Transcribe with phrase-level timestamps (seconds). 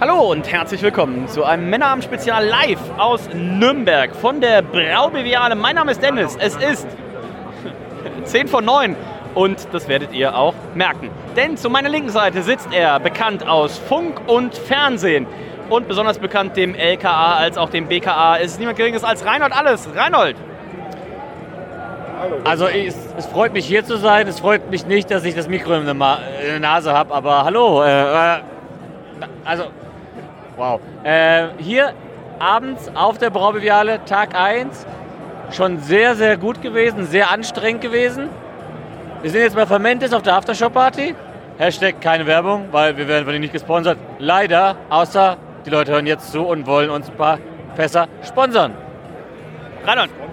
[0.00, 5.54] Hallo und herzlich willkommen zu einem Männerabend-Spezial live aus Nürnberg von der Braubeviale.
[5.54, 6.36] Mein Name ist Dennis.
[6.40, 6.84] Es ist
[8.24, 8.96] 10 von 9
[9.36, 11.10] und das werdet ihr auch merken.
[11.36, 15.28] Denn zu meiner linken Seite sitzt er, bekannt aus Funk und Fernsehen
[15.70, 18.38] und besonders bekannt dem LKA als auch dem BKA.
[18.38, 19.88] Es ist niemand Geringeres als Reinhold Alles.
[19.94, 20.34] Reinhold!
[22.42, 24.26] Also ich, es freut mich hier zu sein.
[24.26, 27.14] Es freut mich nicht, dass ich das Mikro in der, Ma in der Nase habe.
[27.14, 27.84] Aber hallo.
[27.84, 28.40] Äh, äh,
[29.44, 29.64] also
[30.56, 30.80] wow.
[31.02, 31.92] Äh, hier
[32.38, 34.86] abends auf der Braubeviale, Tag 1.
[35.50, 38.28] Schon sehr, sehr gut gewesen, sehr anstrengend gewesen.
[39.22, 41.14] Wir sind jetzt bei Fermentes auf der Aftershow-Party.
[41.58, 43.98] Hashtag keine Werbung, weil wir werden von ihnen nicht gesponsert.
[44.18, 47.38] Leider, außer die Leute hören jetzt zu und wollen uns ein paar
[47.74, 48.74] Fässer sponsern.
[49.86, 50.23] Reinhold!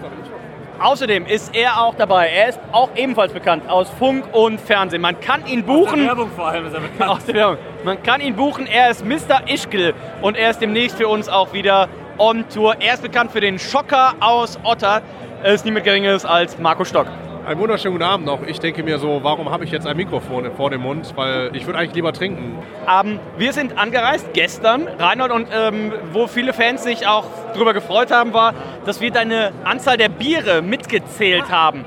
[0.82, 2.30] Außerdem ist er auch dabei.
[2.30, 5.02] Er ist auch ebenfalls bekannt aus Funk und Fernsehen.
[5.02, 5.88] Man kann ihn buchen.
[5.88, 7.10] Aus der Werbung vor allem ist er bekannt.
[7.12, 7.58] Aus der Werbung.
[7.84, 8.66] Man kann ihn buchen.
[8.66, 9.48] Er ist Mr.
[9.48, 12.76] Ischkel und er ist demnächst für uns auch wieder on Tour.
[12.80, 15.04] Er ist bekannt für den Schocker aus Otter.
[15.44, 17.08] Er ist niemand Geringeres als Marco Stock.
[17.44, 18.44] Einen wunderschönen guten Abend noch.
[18.44, 21.12] Ich denke mir so, warum habe ich jetzt ein Mikrofon vor dem Mund?
[21.16, 22.60] Weil ich würde eigentlich lieber trinken.
[22.88, 28.12] Ähm, wir sind angereist gestern, Reinhold, und ähm, wo viele Fans sich auch darüber gefreut
[28.12, 28.54] haben, war,
[28.86, 31.84] dass wir deine Anzahl der Biere mitgezählt haben.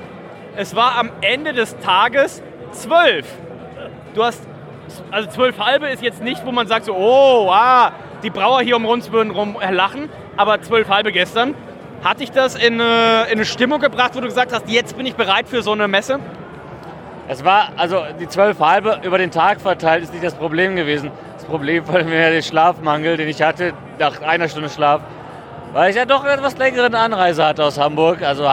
[0.57, 3.25] Es war am Ende des Tages zwölf.
[4.13, 4.45] Du hast,
[5.09, 8.75] also zwölf halbe ist jetzt nicht, wo man sagt so, oh, ah, die Brauer hier
[8.75, 11.55] um uns würden rum lachen, aber zwölf halbe gestern.
[12.05, 15.07] Hat dich das in eine, in eine Stimmung gebracht, wo du gesagt hast, jetzt bin
[15.07, 16.19] ich bereit für so eine Messe?
[17.27, 21.09] Es war, also die zwölf halbe über den Tag verteilt ist nicht das Problem gewesen.
[21.33, 25.01] Das Problem war mir der Schlafmangel, den ich hatte nach einer Stunde Schlaf,
[25.73, 28.21] weil ich ja doch eine etwas längere Anreise hatte aus Hamburg.
[28.21, 28.47] Also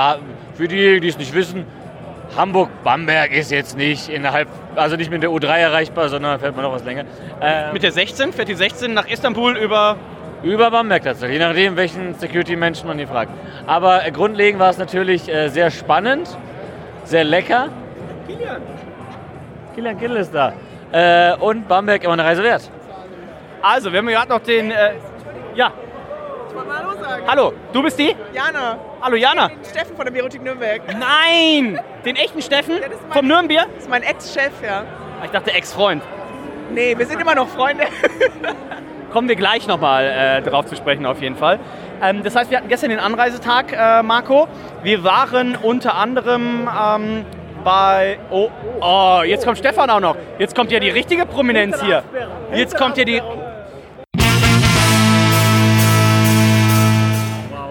[0.55, 1.67] für die, die es nicht wissen,
[2.35, 6.73] Hamburg-Bamberg ist jetzt nicht innerhalb, also nicht mit der U3 erreichbar, sondern fährt man noch
[6.73, 7.05] was länger.
[7.43, 9.99] Äh, mit der 16 fährt die 16 nach Istanbul über
[10.43, 13.31] über Bamberg tatsächlich, je nachdem, welchen Security-Menschen man hier fragt.
[13.67, 16.37] Aber äh, grundlegend war es natürlich äh, sehr spannend,
[17.05, 17.69] sehr lecker.
[18.27, 18.63] Kilian.
[19.75, 20.53] Kilian Kittel ist da.
[20.93, 22.71] Äh, und Bamberg immer eine Reise wert.
[23.63, 24.71] Also, wir haben gerade noch den.
[24.71, 24.95] Äh,
[25.55, 25.73] ja.
[26.49, 27.23] Ich wollte mal Hallo sagen.
[27.27, 28.15] Hallo, du bist die?
[28.35, 28.79] Jana.
[29.01, 29.49] Hallo, Jana.
[29.49, 30.83] Den Steffen von der Biotik Nürnberg.
[30.99, 31.81] Nein!
[32.05, 32.75] Den echten Steffen?
[32.75, 33.67] Ja, mein- vom Nürnbier?
[33.75, 34.85] Das ist mein Ex-Chef, ja.
[35.25, 36.03] Ich dachte Ex-Freund.
[36.75, 37.85] Nee, wir sind immer noch Freunde.
[39.12, 41.61] Kommen wir gleich nochmal äh, drauf zu sprechen, auf jeden Fall.
[42.03, 44.49] Ähm, das heißt, wir hatten gestern den Anreisetag, äh, Marco.
[44.83, 47.27] Wir waren unter anderem ähm,
[47.62, 48.19] bei.
[48.31, 48.49] Oh,
[48.81, 50.17] oh, jetzt kommt Stefan auch noch.
[50.39, 52.03] Jetzt kommt ja die richtige Prominenz hier.
[52.55, 53.21] Jetzt kommt ja die.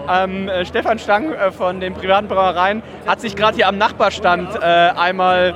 [0.08, 4.54] Ähm, äh, Stefan Stang äh, von den privaten Brauereien hat sich gerade hier am Nachbarstand
[4.54, 5.54] äh, einmal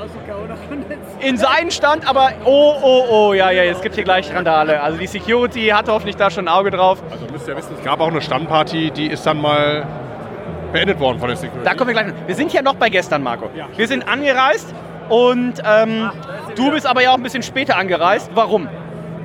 [1.21, 4.81] in seinen Stand, aber oh, oh, oh, ja, ja, es gibt hier gleich Randale.
[4.83, 7.03] Also die Security hat hoffentlich da schon ein Auge drauf.
[7.11, 9.87] Also müsst ihr wissen, es gab auch eine Standparty, die ist dann mal
[10.73, 11.65] beendet worden von der Security.
[11.65, 12.15] Da kommen wir gleich.
[12.27, 13.49] Wir sind ja noch bei gestern, Marco.
[13.77, 14.75] Wir sind angereist
[15.09, 16.11] und ähm,
[16.55, 18.31] du bist aber ja auch ein bisschen später angereist.
[18.35, 18.69] Warum?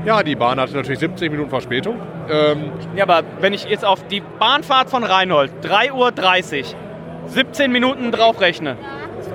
[0.05, 1.99] Ja, die Bahn hatte natürlich 70 Minuten Verspätung.
[2.29, 6.65] Ähm, Ja, aber wenn ich jetzt auf die Bahnfahrt von Reinhold, 3.30 Uhr,
[7.27, 8.77] 17 Minuten draufrechne.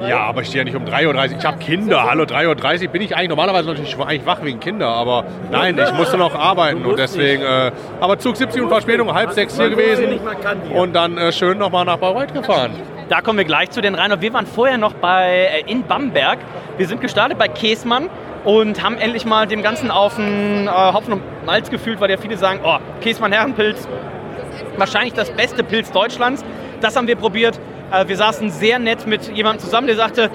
[0.03, 1.39] Ja, aber ich stehe ja nicht um 3.30 Uhr.
[1.39, 2.05] Ich habe Kinder.
[2.05, 4.89] Hallo, 3.30 Uhr bin ich eigentlich normalerweise natürlich eigentlich wach wegen Kinder.
[4.89, 7.43] Aber nein, ich musste noch arbeiten und deswegen.
[7.43, 10.21] Äh, aber Zug 70 Minuten Verspätung, halb sechs hier gewesen.
[10.75, 12.73] Und dann äh, schön nochmal nach Bayreuth gefahren.
[13.09, 14.21] Da kommen wir gleich zu den Reinhold.
[14.21, 16.39] Wir waren vorher noch bei, äh, in Bamberg.
[16.77, 18.11] Wir sind gestartet bei Käsmann
[18.45, 22.17] und haben endlich mal dem Ganzen auf den äh, Hopfen und Malz gefühlt, weil ja
[22.17, 23.89] viele sagen, oh, Käsmann Herrenpilz,
[24.77, 26.45] wahrscheinlich das beste Pilz Deutschlands.
[26.81, 27.59] Das haben wir probiert.
[27.93, 30.31] Äh, wir saßen sehr nett mit jemandem zusammen, der sagte,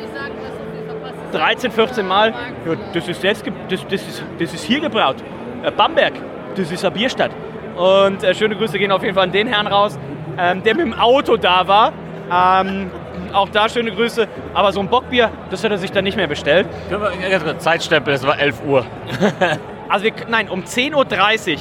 [1.33, 2.33] 13, 14 Mal,
[2.65, 5.17] ja, das, ist ge- das, das, ist, das ist hier gebraut.
[5.63, 6.13] Äh, Bamberg,
[6.55, 7.31] das ist eine Bierstadt.
[7.77, 9.97] Und äh, schöne Grüße gehen auf jeden Fall an den Herrn raus,
[10.37, 11.93] ähm, der mit dem Auto da war.
[12.31, 12.91] Ähm,
[13.33, 14.27] auch da schöne Grüße.
[14.53, 16.67] Aber so ein Bockbier, das hat er sich dann nicht mehr bestellt.
[17.59, 18.85] Zeitstempel, es war 11 Uhr.
[19.91, 20.93] Also wir, nein, um 10.30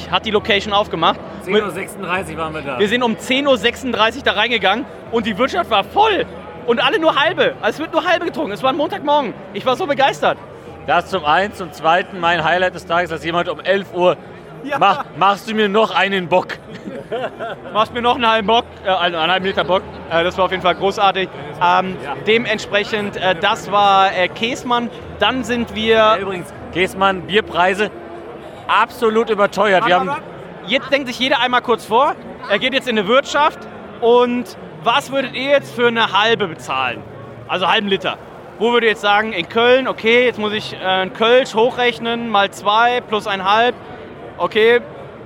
[0.07, 1.19] Uhr hat die Location aufgemacht.
[1.45, 2.79] 10.36 Uhr waren wir da.
[2.79, 6.25] Wir sind um 10.36 Uhr da reingegangen und die Wirtschaft war voll.
[6.65, 7.55] Und alle nur halbe.
[7.59, 8.53] Also es wird nur halbe getrunken.
[8.53, 9.33] Es war ein Montagmorgen.
[9.53, 10.37] Ich war so begeistert.
[10.87, 11.53] Das zum einen.
[11.53, 14.15] Zum zweiten, mein Highlight des Tages, dass jemand um 11 Uhr
[14.79, 16.59] Mach, machst du mir noch einen Bock?
[17.73, 19.81] Machst mir noch einen halben Bock, äh, einen, einen halben Liter Bock.
[20.11, 21.27] Äh, das war auf jeden Fall großartig.
[21.61, 21.97] Ähm,
[22.27, 24.89] Dementsprechend, äh, das war äh, Käsmann.
[25.17, 26.17] Dann sind wir.
[26.21, 27.89] Übrigens, Käsmann, Bierpreise
[28.71, 29.85] absolut überteuert.
[29.85, 30.11] Wir haben
[30.67, 32.15] Jetzt denkt sich jeder einmal kurz vor.
[32.49, 33.59] Er geht jetzt in eine Wirtschaft
[33.99, 37.01] und was würdet ihr jetzt für eine halbe bezahlen?
[37.47, 38.17] Also halben Liter.
[38.59, 42.29] Wo würdet ihr jetzt sagen, in Köln, okay, jetzt muss ich äh, einen Kölsch hochrechnen,
[42.29, 43.73] mal zwei plus ein halb.
[44.37, 44.81] Okay,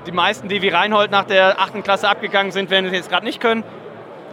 [0.08, 1.84] die meisten, die wie Reinhold nach der 8.
[1.84, 3.64] Klasse abgegangen sind, werden es jetzt gerade nicht können.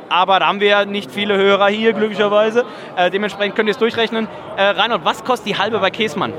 [0.09, 2.65] Aber da haben wir ja nicht viele Hörer hier, glücklicherweise.
[2.97, 4.29] Äh, dementsprechend könnt ihr es durchrechnen.
[4.57, 6.33] Äh, Reinhold, was kostet die halbe bei Käsmann?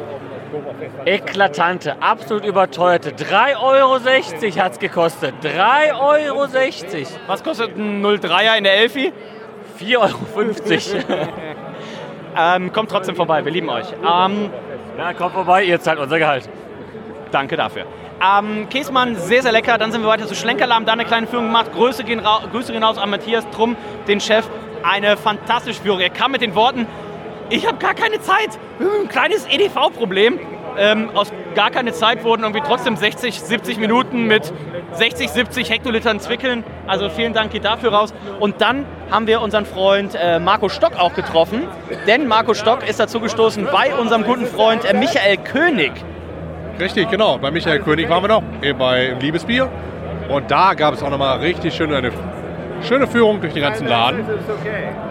[1.05, 3.11] Eklatante, absolut überteuerte.
[3.11, 5.33] 3,60 Euro hat es gekostet.
[5.43, 6.47] 3,60 Euro.
[7.27, 9.13] Was kostet ein 03er in der Elfi?
[9.79, 11.27] 4,50 Euro.
[12.35, 13.85] Ähm, kommt trotzdem vorbei, wir lieben euch.
[13.93, 14.49] Ähm,
[14.97, 16.49] ja, kommt vorbei, ihr zahlt unser Gehalt.
[17.31, 17.85] Danke dafür.
[18.21, 19.77] Ähm, Käsmann, sehr, sehr lecker.
[19.77, 21.71] Dann sind wir weiter zu Schlenkerlahm, da eine kleine Führung gemacht.
[21.73, 22.21] Grüße gehen,
[22.51, 23.75] Grüße gehen raus an Matthias Trumm,
[24.07, 24.47] den Chef.
[24.83, 25.99] Eine fantastische Führung.
[25.99, 26.87] Er kam mit den Worten,
[27.49, 28.59] ich habe gar keine Zeit.
[28.79, 30.39] Ein kleines EDV-Problem.
[30.77, 34.51] Ähm, aus gar keine Zeit wurden irgendwie trotzdem 60, 70 Minuten mit
[34.93, 36.63] 60, 70 Hektolitern Zwickeln.
[36.87, 38.13] Also vielen Dank geht dafür raus.
[38.39, 41.67] Und dann haben wir unseren Freund äh, Marco Stock auch getroffen.
[42.07, 45.91] Denn Marco Stock ist dazu gestoßen bei unserem guten Freund äh, Michael König.
[46.79, 47.37] Richtig, genau.
[47.37, 48.43] Bei Michael König waren wir noch,
[48.79, 49.69] bei Liebesbier.
[50.29, 52.11] Und da gab es auch nochmal richtig schön eine
[52.83, 54.25] schöne Führung durch den ganzen Laden.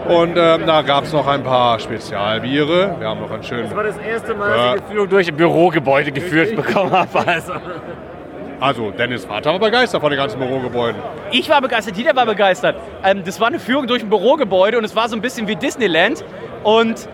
[0.07, 2.95] Und ähm, da gab es noch ein paar Spezialbiere.
[2.99, 3.63] Wir haben noch einen schönen.
[3.63, 7.27] Das war das erste Mal, dass ich die Führung durch ein Bürogebäude geführt bekommen habe.
[7.27, 7.53] Also.
[8.59, 11.01] Also Dennis Vater war begeistert von den ganzen Bürogebäuden.
[11.31, 12.77] Ich war begeistert, jeder war begeistert.
[13.03, 15.55] Ähm, das war eine Führung durch ein Bürogebäude und es war so ein bisschen wie
[15.57, 16.23] Disneyland.
[16.63, 17.09] Und.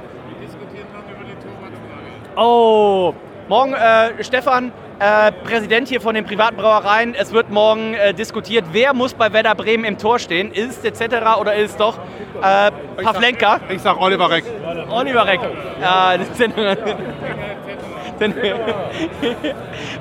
[2.35, 3.15] Oh,
[3.47, 7.15] morgen, äh, Stefan, äh, Präsident hier von den privaten Brauereien.
[7.15, 10.51] Es wird morgen äh, diskutiert, wer muss bei Werder Bremen im Tor stehen.
[10.51, 11.39] Ist etc.
[11.39, 11.97] oder ist doch
[12.41, 13.61] äh, Pavlenka?
[13.69, 14.43] Ich sag Oliver Reck.
[14.89, 15.39] Oliver Reck.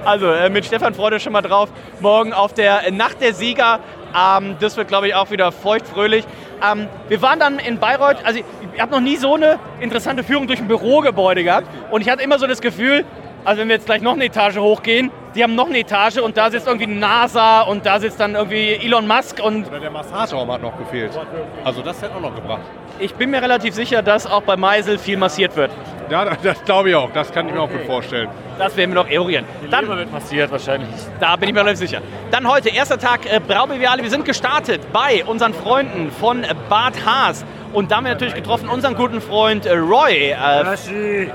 [0.05, 1.69] Also äh, mit Stefan Freude schon mal drauf.
[2.01, 3.79] Morgen auf der Nacht der Sieger.
[4.17, 6.25] Ähm, das wird, glaube ich, auch wieder feuchtfröhlich.
[6.61, 8.17] Ähm, wir waren dann in Bayreuth.
[8.25, 8.41] Also
[8.75, 11.69] ich habe noch nie so eine interessante Führung durch ein Bürogebäude gehabt.
[11.93, 13.05] Und ich hatte immer so das Gefühl,
[13.45, 16.37] also wenn wir jetzt gleich noch eine Etage hochgehen, die haben noch eine Etage und
[16.37, 20.51] da sitzt irgendwie NASA und da sitzt dann irgendwie Elon Musk und Oder der Massageraum
[20.51, 21.19] hat noch gefehlt.
[21.65, 22.63] Also das hätte auch noch gebracht.
[22.99, 25.71] ich bin mir relativ sicher, dass auch bei Meisel viel massiert wird.
[26.11, 27.11] Ja, das, das glaube ich auch.
[27.13, 28.29] Das kann ich mir auch gut vorstellen.
[28.59, 29.45] Das werden wir noch eruieren.
[29.71, 30.89] Dann wird passiert wahrscheinlich.
[31.21, 32.01] Da bin ich mir relativ sicher.
[32.31, 34.03] Dann heute, erster Tag äh, Braubeviale.
[34.03, 37.45] Wir sind gestartet bei unseren Freunden von Bad Haas.
[37.73, 40.31] Und da haben wir natürlich getroffen unseren guten Freund äh, Roy.
[40.31, 41.27] Äh,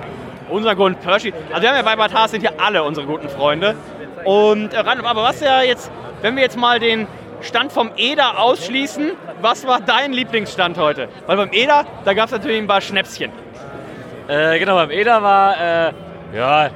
[0.54, 1.34] unseren guten Percy.
[1.50, 3.76] Also wir haben ja bei Haas sind ja alle unsere guten Freunde.
[4.24, 5.92] Und äh, aber was ja jetzt,
[6.22, 7.08] wenn wir jetzt mal den
[7.42, 9.12] Stand vom Eder ausschließen,
[9.42, 11.10] was war dein Lieblingsstand heute?
[11.26, 13.32] Weil beim Eder, da gab es natürlich ein paar Schnäpschen.
[14.28, 15.92] Äh, genau, beim Eder war, äh,
[16.34, 16.70] ja,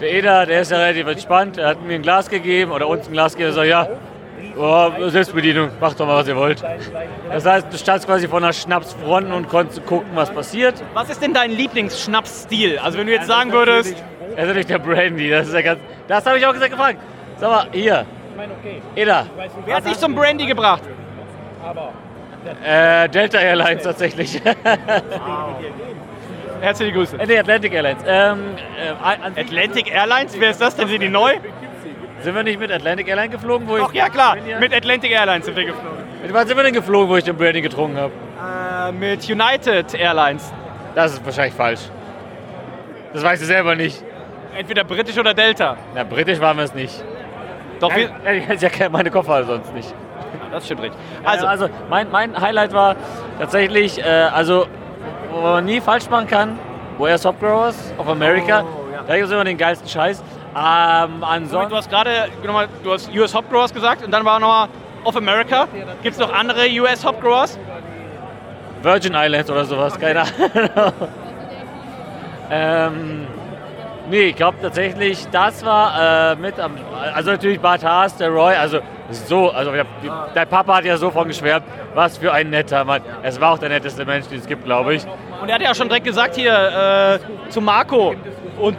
[0.00, 1.58] der Eder, der ist ja relativ entspannt.
[1.58, 3.52] Er hat mir ein Glas gegeben oder uns ein Glas gegeben.
[3.54, 3.86] Sagt, ja,
[4.56, 6.62] oh, Selbstbedienung, macht doch mal, was ihr wollt.
[7.30, 10.82] Das heißt, du standst quasi vor einer Schnapsfront und konntest gucken, was passiert.
[10.94, 12.78] Was ist denn dein Lieblingsschnapsstil?
[12.78, 13.96] Also wenn du jetzt sagen würdest,
[14.36, 15.80] Er ist natürlich der Brandy, das ist ja ganz.
[16.06, 16.98] Das habe ich auch gesagt gefragt.
[17.38, 18.04] Sag mal, hier.
[18.94, 19.26] Eder.
[19.66, 20.82] wer hat dich zum Brandy gebracht?
[22.64, 24.40] Äh, Delta Airlines tatsächlich.
[26.60, 27.18] Herzliche Grüße.
[27.18, 28.02] äh, nee, Atlantic Airlines.
[28.06, 28.38] Ähm,
[28.78, 30.88] äh, an, Atlantic Airlines, wer ist das denn?
[30.88, 31.32] Sind die neu?
[32.22, 33.68] Sind wir nicht mit Atlantic Airlines geflogen?
[33.68, 35.98] Wo Doch, ich, ja klar, mit Atlantic Airlines sind wir geflogen.
[36.22, 38.12] Mit wann sind wir denn geflogen, wo ich den Brandy getrunken habe?
[38.88, 40.52] Äh, mit United Airlines.
[40.94, 41.80] Das ist wahrscheinlich falsch.
[43.12, 44.02] Das weißt du selber nicht.
[44.56, 45.76] Entweder britisch oder Delta.
[45.94, 47.02] Na, britisch waren wir es nicht.
[47.80, 49.94] Doch, wir, Ja, ich hätte ja keine- meine Koffer sonst nicht.
[50.50, 51.00] das stimmt richtig.
[51.24, 52.96] Also, Also, mein, mein Highlight war
[53.38, 54.66] tatsächlich, äh, also
[55.32, 56.58] wo man nie falsch machen kann,
[56.98, 58.64] US Hop Growers of America.
[59.06, 60.22] Da gibt es immer den geilsten Scheiß.
[60.56, 64.40] Ähm, du ansonsten, hast gerade nochmal, du hast US Hop Growers gesagt und dann war
[64.40, 64.68] nochmal
[65.04, 65.68] of America.
[66.02, 67.58] Gibt es noch andere US Hop Growers?
[68.82, 70.92] Virgin Islands oder sowas, keine Ahnung.
[72.50, 73.26] ähm,
[74.08, 76.72] nee, ich glaube tatsächlich, das war äh, mit am,
[77.14, 78.80] also natürlich Bart Haas, der Roy, also
[79.10, 83.02] so, also der Papa hat ja so von geschwärmt, was für ein netter Mann.
[83.22, 85.04] Es war auch der netteste Mensch, den es gibt, glaube ich.
[85.40, 88.14] Und er hat ja auch schon direkt gesagt hier äh, zu Marco.
[88.58, 88.76] Und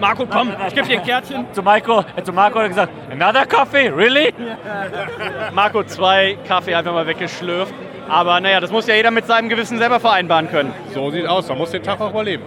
[0.00, 1.46] Marco, komm, ich gebe dir ein Kärtchen.
[1.52, 4.32] Zu Marco, äh, zu Marco hat er gesagt, another coffee, really?
[5.52, 7.74] Marco zwei Kaffee einfach mal weggeschlürft.
[8.08, 10.72] Aber naja, das muss ja jeder mit seinem Gewissen selber vereinbaren können.
[10.94, 11.48] So sieht aus.
[11.48, 12.42] Man muss den Tag auch überleben.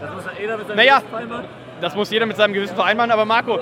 [0.00, 1.02] Das muss ja jeder mit seinem Naja.
[1.80, 3.10] das muss jeder mit seinem Gewissen vereinbaren.
[3.10, 3.58] Aber Marco,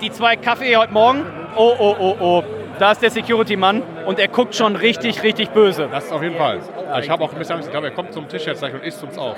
[0.00, 1.24] die zwei Kaffee heute Morgen,
[1.56, 2.44] oh, oh, oh, oh,
[2.78, 5.88] da ist der Security-Mann und er guckt schon richtig, richtig böse.
[5.90, 6.60] Das auf jeden Fall.
[7.00, 7.68] Ich habe auch ein bisschen Angst.
[7.68, 9.36] Ich glaube, er kommt zum Tisch jetzt gleich und isst uns auf.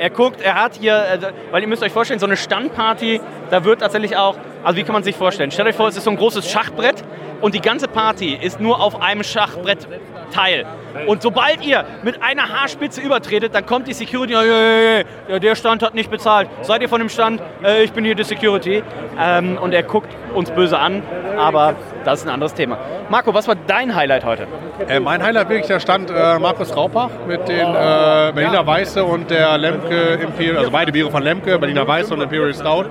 [0.00, 1.18] Er guckt, er hat hier, äh,
[1.50, 4.92] weil ihr müsst euch vorstellen, so eine Standparty, da wird tatsächlich auch, also wie kann
[4.92, 5.50] man sich vorstellen?
[5.50, 7.02] Stellt euch vor, es ist so ein großes Schachbrett
[7.40, 9.88] und die ganze Party ist nur auf einem Schachbrett
[10.30, 10.64] Teil.
[11.06, 15.94] Und sobald ihr mit einer Haarspitze übertretet, dann kommt die Security, ja, der Stand hat
[15.94, 16.48] nicht bezahlt.
[16.62, 17.40] Seid ihr von dem Stand?
[17.62, 18.82] Äh, ich bin hier die Security.
[19.18, 21.02] Ähm, und er guckt uns böse an,
[21.36, 21.74] aber
[22.04, 22.78] das ist ein anderes Thema.
[23.08, 24.46] Marco, was war dein Highlight heute?
[24.88, 29.30] Äh, mein Highlight wirklich der Stand äh, Markus Raupach mit den äh, Berliner Weiße und
[29.30, 32.86] der Lemke Imperial, also beide Biere von Lemke, Berliner Weiße und Imperial Stout.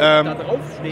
[0.00, 0.34] Ähm,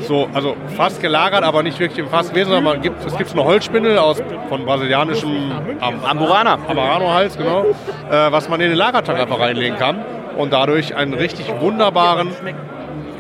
[0.02, 3.44] so, also fast gelagert, aber nicht wirklich im Fass gewesen, sondern gibt, es gibt eine
[3.44, 6.54] Holzspindel aus, von brasilianischem Am Amburana.
[6.54, 10.04] Amburano-Hals, genau, äh, was man in den Lagertank einfach reinlegen kann
[10.37, 12.30] und dadurch einen richtig wunderbaren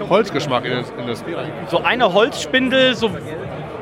[0.08, 1.38] Holzgeschmack in das, in das Bier.
[1.68, 3.10] So eine Holzspindel, so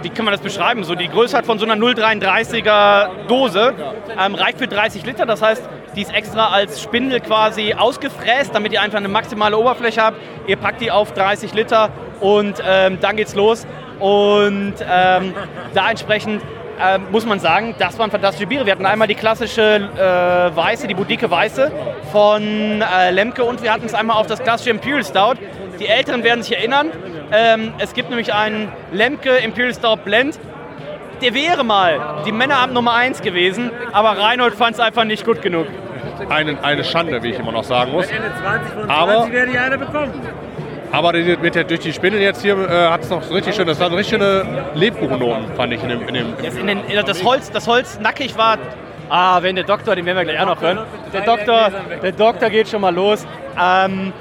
[0.03, 0.85] wie kann man das beschreiben?
[0.85, 3.75] So die Größe hat von so einer 0,33er Dose,
[4.23, 5.25] ähm, reicht für 30 Liter.
[5.25, 5.63] Das heißt,
[5.97, 10.19] die ist extra als Spindel quasi ausgefräst, damit ihr einfach eine maximale Oberfläche habt.
[10.47, 11.91] Ihr packt die auf 30 Liter
[12.21, 13.67] und ähm, dann geht's los.
[14.01, 15.35] Und ähm,
[15.75, 16.43] da entsprechend
[16.81, 18.67] ähm, muss man sagen, das waren fantastische Biere.
[18.67, 19.63] Wir hatten einmal die klassische
[19.97, 21.71] äh, Weiße, die Boudique Weiße
[22.11, 25.35] von äh, Lemke und wir hatten es einmal auf das klassische Imperial Stout.
[25.79, 26.89] Die Älteren werden sich erinnern.
[27.33, 30.39] Ähm, es gibt nämlich einen Lemke Imperial Stout Blend.
[31.23, 35.43] Der wäre mal die Männerabend Nummer 1 gewesen, aber Reinhold fand es einfach nicht gut
[35.43, 35.67] genug.
[36.29, 38.07] Eine, eine Schande, wie ich immer noch sagen muss.
[38.09, 40.13] Ende 20 von 20 Aber- werde ich eine bekommen.
[40.95, 43.81] Aber mit der, durch die Spindel jetzt hier äh, hat es noch richtig schön, das
[43.81, 47.51] waren richtig schöne Lebkuchennoten, fand ich in dem, in dem Das, in den, das, Holz,
[47.51, 48.59] das Holz nackig war.
[49.09, 50.79] Ah, wenn der Doktor, den werden wir gleich auch noch hören.
[51.13, 51.71] Der Doktor,
[52.01, 53.27] der Doktor geht schon mal los.
[53.61, 54.13] Ähm,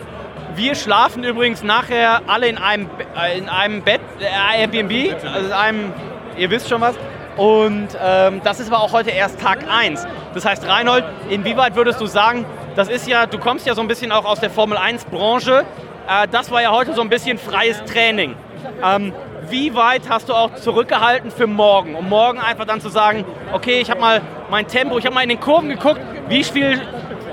[0.56, 5.54] wir schlafen übrigens nachher alle in einem, äh, in einem Bett, äh, Airbnb, also in
[5.54, 5.94] einem,
[6.38, 6.96] ihr wisst schon was.
[7.38, 10.08] Und ähm, das ist aber auch heute erst Tag 1.
[10.34, 13.88] Das heißt, Reinhold, inwieweit würdest du sagen, das ist ja, du kommst ja so ein
[13.88, 15.66] bisschen auch aus der Formel 1-Branche.
[16.08, 18.36] Äh, das war ja heute so ein bisschen freies Training.
[18.84, 19.14] Ähm,
[19.50, 23.80] wie weit hast du auch zurückgehalten für morgen, um morgen einfach dann zu sagen, okay,
[23.80, 26.82] ich habe mal mein Tempo, ich habe mal in den Kurven geguckt, wie viel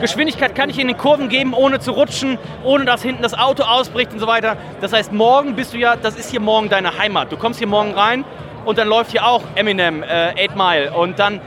[0.01, 3.63] Geschwindigkeit kann ich in den Kurven geben, ohne zu rutschen, ohne dass hinten das Auto
[3.63, 4.57] ausbricht und so weiter.
[4.81, 7.31] Das heißt, morgen bist du ja, das ist hier morgen deine Heimat.
[7.31, 8.25] Du kommst hier morgen rein
[8.65, 11.41] und dann läuft hier auch Eminem, äh, 8 Mile und dann,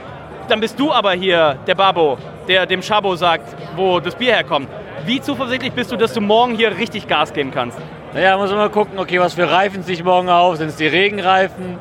[0.48, 2.16] dann bist du aber hier der Babo,
[2.48, 4.68] der dem Schabo sagt, wo das Bier herkommt.
[5.06, 7.78] Wie zuversichtlich bist du, dass du morgen hier richtig Gas geben kannst?
[8.14, 10.56] Naja, muss man mal gucken, okay, was für Reifen ziehe ich morgen auf?
[10.56, 11.78] Sind es die Regenreifen?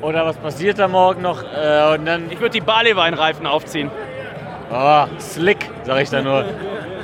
[0.00, 1.42] Oder was passiert da morgen noch?
[1.42, 3.90] Äh, und dann, Ich würde die Barley-Weinreifen aufziehen.
[4.72, 6.44] oh, Slick, sag ich da nur.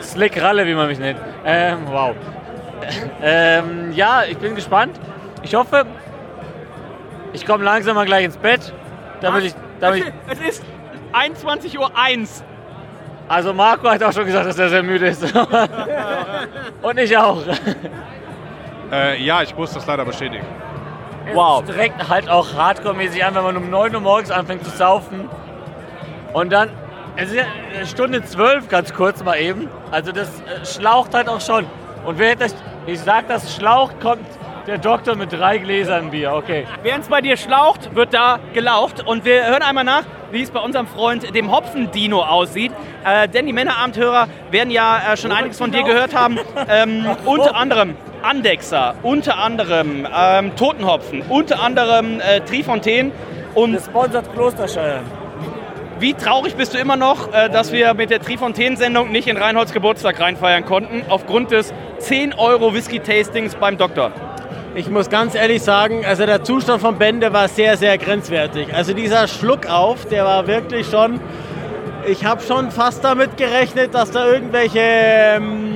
[0.03, 1.19] Slick Ralle, wie man mich nennt.
[1.47, 2.15] Ähm, wow.
[3.23, 4.99] ähm, ja, ich bin gespannt.
[5.43, 5.87] Ich hoffe,
[7.33, 8.73] ich komme langsam mal gleich ins Bett.
[9.21, 10.65] Damit ich, damit Es ist
[11.13, 11.91] 21.01 Uhr.
[13.29, 15.23] Also Marco hat auch schon gesagt, dass er sehr müde ist.
[16.83, 17.43] und ich auch.
[18.91, 20.45] Äh, ja, ich muss das leider bestätigen.
[21.35, 21.61] Wow.
[21.61, 25.29] Es direkt halt auch hardcore-mäßig an, wenn man um 9 Uhr morgens anfängt zu saufen.
[26.33, 26.71] Und dann,
[27.17, 27.45] es ist ja
[27.75, 29.69] eine Stunde 12 ganz kurz mal eben.
[29.91, 31.67] Also das äh, schlaucht halt auch schon.
[32.07, 32.55] Und wer hätte das,
[32.87, 34.27] ich sag, das schlaucht, kommt
[34.69, 36.35] der Doktor mit drei Gläsern Bier.
[36.35, 36.67] Okay.
[36.83, 39.05] Während es bei dir schlaucht, wird da gelaucht.
[39.05, 42.73] Und wir hören einmal nach, wie es bei unserem Freund, dem Hopfendino, aussieht.
[43.05, 46.39] Äh, denn die Männerabendhörer werden ja äh, schon einiges von dir gehört haben.
[46.69, 53.13] Ähm, unter anderem Andexer, unter anderem ähm, Totenhopfen, unter anderem äh, Trifontaine.
[53.55, 55.05] Und sponsert Klosterscheuern.
[55.99, 59.73] wie traurig bist du immer noch, äh, dass wir mit der Trifontaine-Sendung nicht in Reinholds
[59.73, 64.13] Geburtstag reinfeiern konnten, aufgrund des 10 Euro Whisky-Tastings beim Doktor?
[64.75, 68.73] Ich muss ganz ehrlich sagen, also der Zustand von Bände war sehr, sehr grenzwertig.
[68.75, 71.21] Also dieser Schluck auf, der war wirklich schon.
[72.07, 75.75] Ich habe schon fast damit gerechnet, dass da irgendwelche, ähm,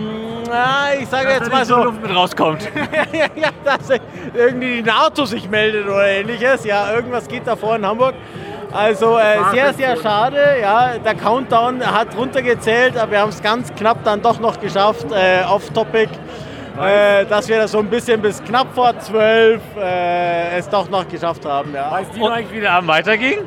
[1.00, 2.68] ich sage jetzt mal so, Luft mit rauskommt.
[3.12, 3.98] ja, ja, dass
[4.34, 6.64] irgendwie die NATO sich meldet oder ähnliches.
[6.64, 8.14] Ja, irgendwas geht da vor in Hamburg.
[8.72, 10.38] Also äh, sehr, sehr schade.
[10.60, 15.06] Ja, der Countdown hat runtergezählt, aber wir haben es ganz knapp dann doch noch geschafft,
[15.12, 16.08] äh, off-topic,
[16.80, 21.06] äh, dass wir das so ein bisschen bis knapp vor zwölf äh, es doch noch
[21.08, 21.74] geschafft haben.
[21.74, 21.90] Ja.
[21.90, 23.38] Weißt du eigentlich, wie der Abend weiterging?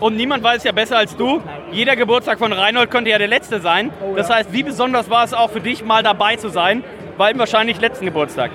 [0.00, 1.40] Und niemand weiß ja besser als du.
[1.70, 3.92] Jeder Geburtstag von Reinhold könnte ja der letzte sein.
[4.16, 6.82] Das heißt, wie besonders war es auch für dich, mal dabei zu sein?
[7.16, 8.50] Beim wahrscheinlich letzten Geburtstag.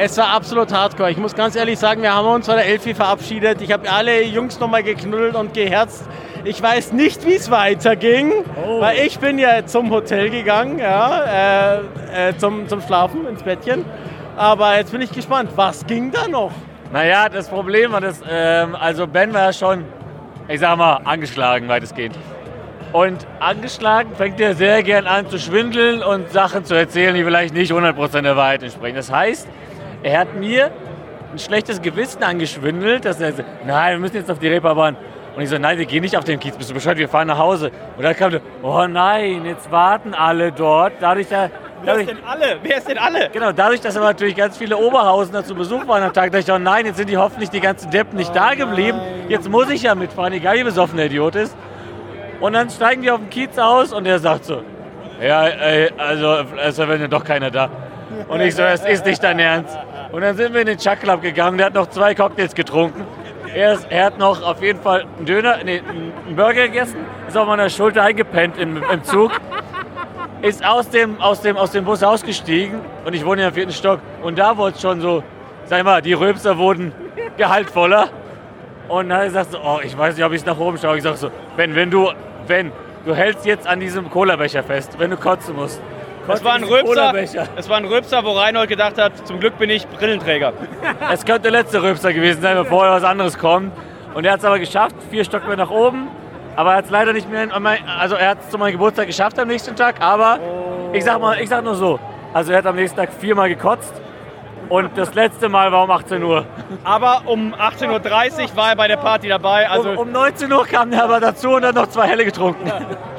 [0.00, 1.10] Es war absolut hardcore.
[1.10, 3.60] Ich muss ganz ehrlich sagen, wir haben uns von der Elfi verabschiedet.
[3.62, 6.04] Ich habe alle Jungs nochmal geknuddelt und geherzt.
[6.44, 8.44] Ich weiß nicht, wie es weiterging,
[8.78, 11.80] weil ich bin ja zum Hotel gegangen, ja,
[12.14, 13.84] äh, äh, zum, zum Schlafen ins Bettchen.
[14.36, 16.52] Aber jetzt bin ich gespannt, was ging da noch?
[16.92, 19.84] Naja, das Problem war, dass, ähm, also Ben war ja schon,
[20.46, 22.16] ich sag mal, angeschlagen weitestgehend.
[22.92, 27.52] Und angeschlagen fängt er sehr gern an zu schwindeln und Sachen zu erzählen, die vielleicht
[27.52, 28.94] nicht 100% der Wahrheit entsprechen.
[28.94, 29.48] Das heißt,
[30.02, 30.70] er hat mir
[31.32, 34.96] ein schlechtes Gewissen angeschwindelt, dass er sagt, nein, wir müssen jetzt auf die Reeperbahn.
[35.36, 37.28] Und ich so, nein, wir gehen nicht auf den Kiez, bist du Bescheid, wir fahren
[37.28, 37.70] nach Hause.
[37.96, 40.94] Und dann kam der, oh nein, jetzt warten alle dort.
[41.00, 41.48] Dadurch, da,
[41.82, 42.58] Wer dadurch, ist denn alle?
[42.62, 43.30] Wer ist denn alle?
[43.30, 46.52] Genau, dadurch, dass aber natürlich ganz viele Oberhausener zu Besuch waren am Tag, dachte ich,
[46.52, 49.00] oh nein, jetzt sind die hoffentlich die ganzen Deppen nicht da geblieben.
[49.28, 51.56] Jetzt muss ich ja mitfahren, egal wie besoffen der Idiot ist.
[52.40, 54.62] Und dann steigen die auf den Kiez aus und er sagt so,
[55.20, 57.68] ja, ey, also es ist ja doch keiner da.
[58.28, 59.76] Und ich so, das ist nicht dein Ernst.
[60.12, 63.04] Und dann sind wir in den Chuck Club gegangen, der hat noch zwei Cocktails getrunken.
[63.54, 66.96] Er, ist, er hat noch auf jeden Fall einen Döner, nee, einen Burger gegessen,
[67.26, 69.32] ist auf meiner Schulter eingepennt im, im Zug,
[70.42, 73.72] ist aus dem, aus, dem, aus dem Bus ausgestiegen und ich wohne ja im vierten
[73.72, 75.22] Stock und da wurde es schon so,
[75.64, 76.92] sag mal, die Röpser wurden
[77.36, 78.10] gehaltvoller.
[78.88, 80.96] Und dann hat gesagt so, oh, ich weiß nicht, ob ich nach oben schaue.
[80.96, 82.10] Ich sag so, Ben, wenn du,
[82.46, 82.72] wenn,
[83.04, 85.80] du hältst jetzt an diesem Cola-Becher fest, wenn du kotzen musst.
[86.28, 87.14] Es war, ein Röpser,
[87.56, 90.52] es war ein Röpser, wo Reinhold gedacht hat, zum Glück bin ich Brillenträger.
[91.12, 93.72] Es könnte der letzte Röpser gewesen sein, bevor was anderes kommt.
[94.14, 96.08] Und er hat es aber geschafft, vier Stockwerke nach oben.
[96.56, 97.48] Aber er hat es leider nicht mehr,
[97.98, 100.00] also er hat es zu meinem Geburtstag geschafft am nächsten Tag.
[100.00, 100.38] Aber
[100.92, 102.00] ich sag mal, ich sag nur so,
[102.34, 103.94] also er hat am nächsten Tag viermal gekotzt.
[104.68, 106.44] Und das letzte Mal war um 18 Uhr.
[106.84, 107.88] Aber um 18.30
[108.50, 109.68] Uhr war er bei der Party dabei.
[109.68, 112.70] Also um, um 19 Uhr kam er aber dazu und hat noch zwei Helle getrunken.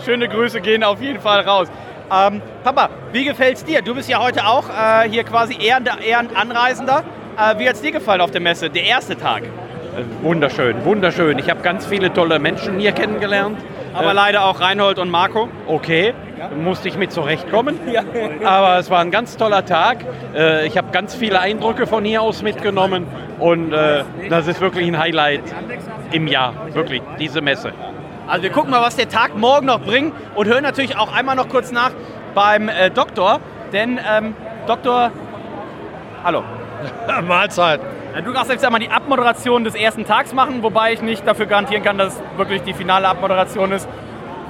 [0.06, 1.68] schöne Grüße gehen auf jeden Fall raus.
[2.12, 3.82] Ähm, Papa, wie gefällt's dir?
[3.82, 7.04] Du bist ja heute auch äh, hier quasi Ehren, Ehrenanreisender.
[7.38, 9.44] Äh, wie hat's dir gefallen auf der Messe, der erste Tag?
[10.22, 11.38] Wunderschön, wunderschön.
[11.40, 13.58] Ich habe ganz viele tolle Menschen hier kennengelernt.
[13.94, 15.50] Aber Äh, leider auch Reinhold und Marco.
[15.68, 16.14] Okay,
[16.56, 17.80] musste ich mit zurechtkommen.
[18.46, 20.06] Aber es war ein ganz toller Tag.
[20.36, 23.08] Äh, Ich habe ganz viele Eindrücke von hier aus mitgenommen.
[23.40, 25.42] Und äh, das ist wirklich ein Highlight
[26.12, 26.54] im Jahr.
[26.74, 27.72] Wirklich, diese Messe.
[28.30, 31.36] Also wir gucken mal, was der Tag morgen noch bringt und hören natürlich auch einmal
[31.36, 31.92] noch kurz nach
[32.36, 33.40] beim äh, Doktor.
[33.74, 34.36] Denn ähm,
[34.68, 35.12] Doktor,
[36.24, 36.44] hallo.
[37.28, 37.82] Mahlzeit.
[38.16, 41.48] Äh, Du darfst jetzt einmal die Abmoderation des ersten Tags machen, wobei ich nicht dafür
[41.48, 43.88] garantieren kann, dass es wirklich die finale Abmoderation ist.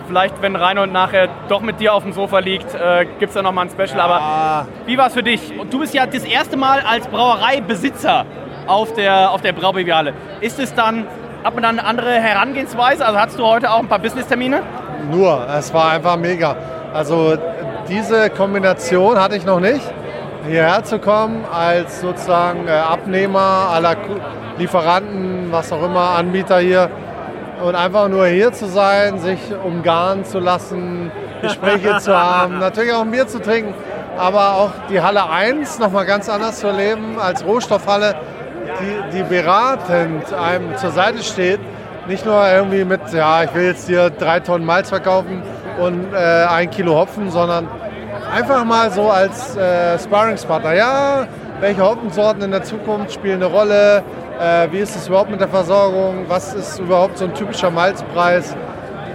[0.08, 3.42] Vielleicht, wenn Reinhold nachher doch mit dir auf dem Sofa liegt, äh, gibt es da
[3.42, 4.02] nochmal ein Special.
[4.02, 5.54] Aber wie war es für dich?
[5.70, 8.26] Du bist ja das erste Mal als Brauereibesitzer
[8.68, 10.14] auf der, auf der Braubiviale.
[10.42, 11.06] Ist es dann,
[11.44, 13.06] hat man dann eine andere Herangehensweise?
[13.06, 14.62] Also hattest du heute auch ein paar Business-Termine?
[15.10, 16.56] Nur, es war einfach mega.
[16.94, 17.38] Also
[17.88, 19.82] diese Kombination hatte ich noch nicht.
[20.48, 23.96] Hierher zu kommen als sozusagen äh, Abnehmer aller
[24.58, 26.90] Lieferanten, was auch immer, Anbieter hier.
[27.62, 33.02] Und einfach nur hier zu sein, sich umgarnen zu lassen, Gespräche zu haben, natürlich auch
[33.02, 33.74] ein Bier zu trinken,
[34.18, 38.16] aber auch die Halle 1 nochmal ganz anders zu erleben als Rohstoffhalle,
[38.82, 41.60] die, die beratend einem zur Seite steht.
[42.08, 45.44] Nicht nur irgendwie mit, ja, ich will jetzt hier drei Tonnen Malz verkaufen
[45.80, 47.68] und äh, ein Kilo Hopfen, sondern
[48.34, 50.74] einfach mal so als äh, Sparringspartner.
[50.74, 51.28] Ja,
[51.60, 54.04] welche Hopfensorten in der Zukunft spielen eine Rolle?
[54.40, 56.26] Äh, wie ist es überhaupt mit der Versorgung?
[56.28, 58.56] Was ist überhaupt so ein typischer Malzpreis?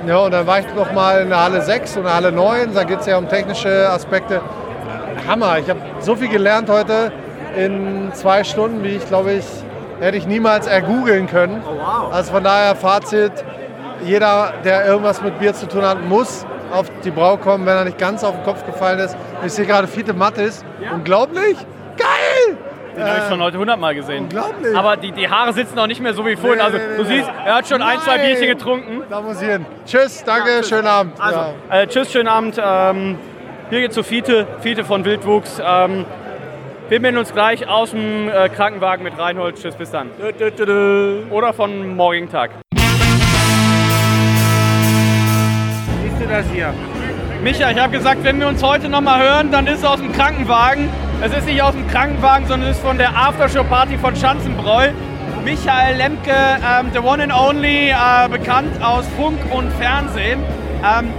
[0.06, 2.74] Ja, und dann war ich noch mal in der Halle 6 und der Halle 9.
[2.74, 4.40] Da geht es ja um technische Aspekte.
[5.26, 5.58] Hammer.
[5.58, 7.10] Ich habe so viel gelernt heute
[7.56, 9.44] in zwei Stunden, wie ich glaube ich,
[10.00, 11.62] hätte ich niemals ergoogeln können.
[12.10, 13.32] Also von daher Fazit,
[14.04, 17.84] jeder, der irgendwas mit Bier zu tun hat, muss auf die Brau kommen, wenn er
[17.84, 19.16] nicht ganz auf den Kopf gefallen ist.
[19.46, 20.64] Ich sehe gerade Fiete Mattis.
[20.92, 21.56] Unglaublich.
[21.96, 22.56] Geil!
[22.96, 24.24] Den habe ich schon heute 100 Mal gesehen.
[24.24, 24.76] Unglaublich.
[24.76, 26.58] Aber die, die Haare sitzen noch nicht mehr so wie vorhin.
[26.58, 28.26] Nee, Also nee, nee, du siehst, er hat schon ein, zwei Nein.
[28.26, 29.02] Bierchen getrunken.
[29.10, 29.66] Da muss ich hin.
[29.84, 31.20] Tschüss, danke, schönen Abend.
[31.20, 31.38] Also,
[31.70, 31.80] Ja.
[31.80, 32.60] äh, tschüss, schönen Abend.
[32.64, 33.18] Ähm,
[33.70, 35.60] hier geht's zu Fiete, Fiete von Wildwuchs.
[35.64, 36.04] Ähm,
[36.88, 39.56] wir melden uns gleich aus dem äh, Krankenwagen mit Reinhold.
[39.56, 40.10] Tschüss, bis dann.
[41.30, 42.50] Oder von morgigen Tag.
[46.02, 46.74] Siehst du das hier?
[47.42, 49.98] Micha, ich habe gesagt, wenn wir uns heute noch mal hören, dann ist es aus
[49.98, 50.88] dem Krankenwagen.
[51.22, 54.90] Es ist nicht aus dem Krankenwagen, sondern es ist von der Aftershow-Party von Schanzenbräu.
[55.44, 60.40] Michael Lemke, ähm, the one and only, äh, bekannt aus Funk und Fernsehen.
[60.82, 61.12] Ähm,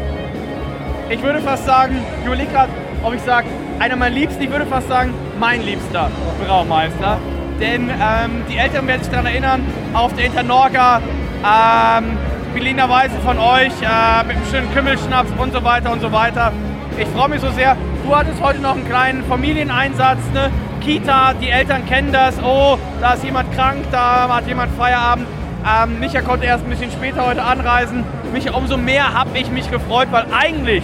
[1.10, 2.71] ich würde fast sagen, gerade,
[3.04, 3.45] ob ich sage,
[3.79, 6.09] einer meiner Liebsten, ich würde fast sagen, mein liebster
[6.45, 7.17] Braumeister.
[7.59, 11.01] Denn ähm, die Älteren werden sich daran erinnern, auf der Internorga,
[11.43, 12.17] ähm,
[12.53, 16.51] Berliner Weise von euch, äh, mit einem schönen Kümmelschnaps und so weiter und so weiter.
[16.97, 17.75] Ich freue mich so sehr.
[18.05, 20.49] Du hattest heute noch einen kleinen Familieneinsatz, ne?
[20.81, 22.35] Kita, die Eltern kennen das.
[22.43, 25.25] Oh, da ist jemand krank, da hat jemand Feierabend.
[25.65, 28.03] Ähm, Micha konnte erst ein bisschen später heute anreisen.
[28.31, 30.83] Micha, umso mehr habe ich mich gefreut, weil eigentlich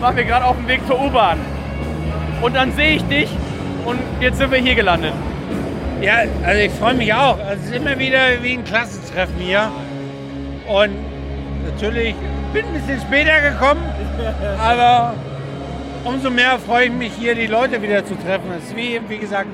[0.00, 1.38] waren wir gerade auf dem Weg zur U-Bahn.
[2.42, 3.28] Und dann sehe ich dich
[3.84, 5.12] und jetzt sind wir hier gelandet.
[6.00, 7.38] Ja, also ich freue mich auch.
[7.38, 9.70] Also es ist immer wieder wie ein Klassentreffen hier.
[10.68, 10.90] Und
[11.64, 12.14] natürlich
[12.52, 13.82] bin ein bisschen später gekommen,
[14.62, 15.14] aber
[16.04, 18.52] umso mehr freue ich mich hier, die Leute wieder zu treffen.
[18.56, 19.48] Es ist wie, wie gesagt,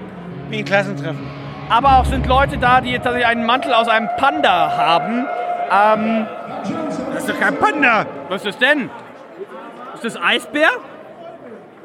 [0.51, 1.27] wie ein Klassentreffen.
[1.71, 5.27] Aber auch sind Leute da, die tatsächlich einen Mantel aus einem Panda haben.
[5.73, 6.27] Ähm,
[7.15, 8.05] das ist doch kein Panda.
[8.29, 8.91] Was ist das denn?
[9.95, 10.69] Ist das Eisbär?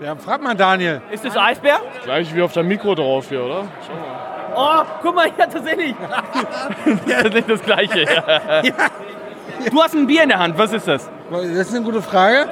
[0.01, 1.01] Ja, frag mal Daniel.
[1.11, 1.81] Ist das Eisbär?
[2.05, 3.65] Gleich wie auf der Mikro drauf hier, oder?
[3.85, 4.85] Schau mal.
[4.85, 5.93] Oh, guck mal, ja, tatsächlich.
[7.05, 8.03] das ist nicht das Gleiche.
[8.03, 8.61] Ja.
[9.69, 10.57] Du hast ein Bier in der Hand.
[10.57, 11.09] Was ist das?
[11.29, 12.47] Das ist eine gute Frage.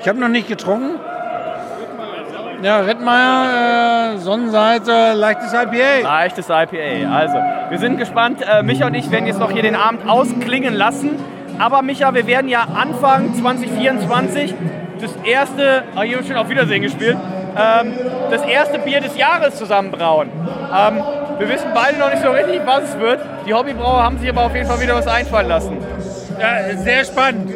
[0.00, 1.00] Ich habe noch nicht getrunken.
[2.62, 6.02] Ja, Rittmeier, äh, Sonnenseite, leichtes IPA.
[6.02, 7.12] Leichtes IPA.
[7.12, 7.36] Also,
[7.70, 8.42] wir sind gespannt.
[8.42, 11.18] Äh, Micha und ich werden jetzt noch hier den Abend ausklingen lassen.
[11.58, 14.54] Aber Micha, wir werden ja Anfang 2024
[15.02, 17.16] das erste, ah, hier schon auf Wiedersehen gespielt,
[17.56, 17.92] ähm,
[18.30, 20.30] das erste Bier des Jahres zusammen brauen.
[20.74, 21.02] Ähm,
[21.38, 23.20] wir wissen beide noch nicht so richtig, was es wird.
[23.46, 25.76] Die Hobbybrauer haben sich aber auf jeden Fall wieder was einfallen lassen.
[26.40, 27.52] Ja, sehr spannend.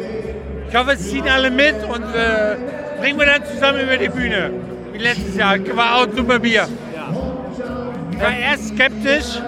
[0.69, 2.55] Ich hoffe, es ziehen alle mit und äh,
[2.99, 4.51] bringen wir dann zusammen über die Bühne.
[4.91, 5.57] Wie letztes Jahr.
[5.75, 6.67] War auch super Bier.
[8.11, 9.41] Ich war erst skeptisch,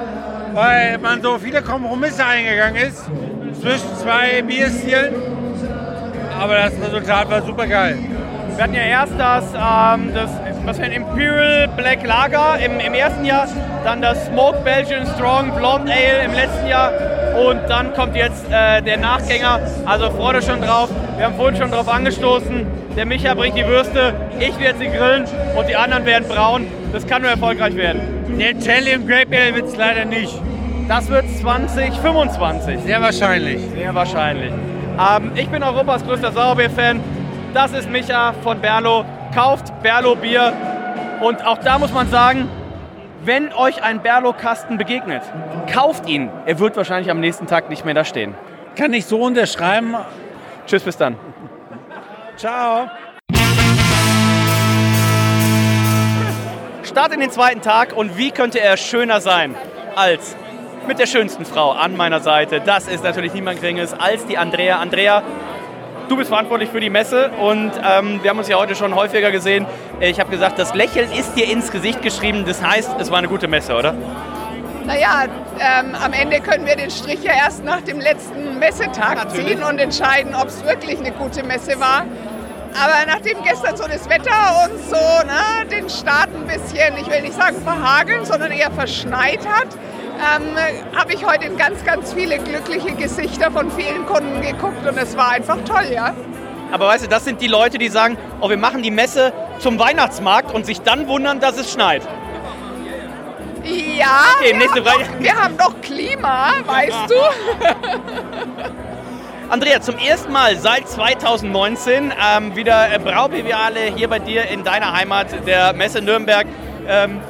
[0.54, 3.06] weil man so viele Kompromisse eingegangen ist
[3.62, 5.35] zwischen zwei Bierstilen.
[6.40, 7.98] Aber das Resultat war super geil.
[8.56, 10.30] Wir hatten ja erst das, ähm, das
[10.66, 13.48] was ein Imperial Black Lager im, im ersten Jahr,
[13.84, 16.92] dann das Smoke Belgian Strong Blonde Ale im letzten Jahr
[17.38, 19.60] und dann kommt jetzt äh, der Nachgänger.
[19.86, 20.90] Also freut euch schon drauf.
[21.18, 22.66] Wir haben vorhin schon drauf angestoßen.
[22.96, 26.68] Der Micha bringt die Würste, ich werde sie grillen und die anderen werden braun.
[26.94, 28.02] Das kann nur erfolgreich werden.
[28.40, 30.34] Der Italian Grape Ale wird es leider nicht.
[30.88, 32.80] Das wird 2025.
[32.86, 33.60] Sehr wahrscheinlich.
[33.76, 34.52] Sehr wahrscheinlich.
[34.98, 37.02] Ähm, ich bin Europas größter Sauerbier-Fan.
[37.54, 39.04] Das ist Micha von Berlo.
[39.34, 40.54] Kauft Berlo Bier.
[41.22, 42.50] Und auch da muss man sagen,
[43.24, 45.24] wenn euch ein Berlo-Kasten begegnet,
[45.72, 46.30] kauft ihn.
[46.46, 48.36] Er wird wahrscheinlich am nächsten Tag nicht mehr da stehen.
[48.76, 49.96] Kann ich so unterschreiben.
[50.66, 51.18] Tschüss, bis dann.
[52.38, 52.90] Ciao.
[56.84, 59.56] Start in den zweiten Tag und wie könnte er schöner sein
[59.96, 60.36] als
[60.88, 62.62] mit der schönsten Frau an meiner Seite.
[62.62, 64.80] Das ist natürlich niemand Geringes als die Andrea.
[64.80, 65.24] Andrea,
[66.10, 69.32] du bist verantwortlich für die Messe und ähm, wir haben uns ja heute schon häufiger
[69.32, 69.66] gesehen.
[70.00, 72.46] Ich habe gesagt, das Lächeln ist dir ins Gesicht geschrieben.
[72.46, 73.94] Das heißt, es war eine gute Messe, oder?
[74.86, 75.26] Naja,
[75.60, 79.48] ähm, am Ende können wir den Strich ja erst nach dem letzten Messetag Natürlich.
[79.48, 82.06] ziehen und entscheiden, ob es wirklich eine gute Messe war.
[82.76, 84.32] Aber nachdem gestern so das Wetter
[84.66, 89.40] uns so ne, den Start ein bisschen, ich will nicht sagen verhageln, sondern eher verschneit
[89.48, 89.70] hat,
[90.16, 94.98] ähm, habe ich heute in ganz, ganz viele glückliche Gesichter von vielen Kunden geguckt und
[94.98, 96.14] es war einfach toll, ja.
[96.72, 99.80] Aber weißt du, das sind die Leute, die sagen, oh, wir machen die Messe zum
[99.80, 102.02] Weihnachtsmarkt und sich dann wundern, dass es schneit.
[103.64, 107.16] Ja, Okay, wir, haben doch, wir haben doch Klima, weißt du?
[109.50, 114.92] Andrea, zum ersten Mal seit 2019 ähm, wieder äh, Braubiviale hier bei dir in deiner
[114.92, 116.48] Heimat, der Messe Nürnberg.
[116.88, 117.22] Ähm,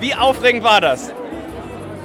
[0.00, 1.12] wie aufregend war das?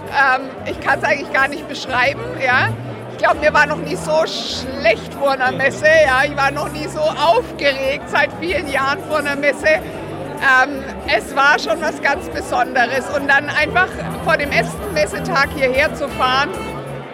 [0.10, 2.70] Ähm, ich kann es eigentlich gar nicht beschreiben, ja.
[3.12, 6.24] Ich glaube, mir war noch nie so schlecht vor einer Messe, ja.
[6.26, 9.68] Ich war noch nie so aufgeregt seit vielen Jahren vor einer Messe.
[9.68, 13.90] Ähm, es war schon was ganz Besonderes und dann einfach
[14.24, 16.50] vor dem ersten Messetag hierher zu fahren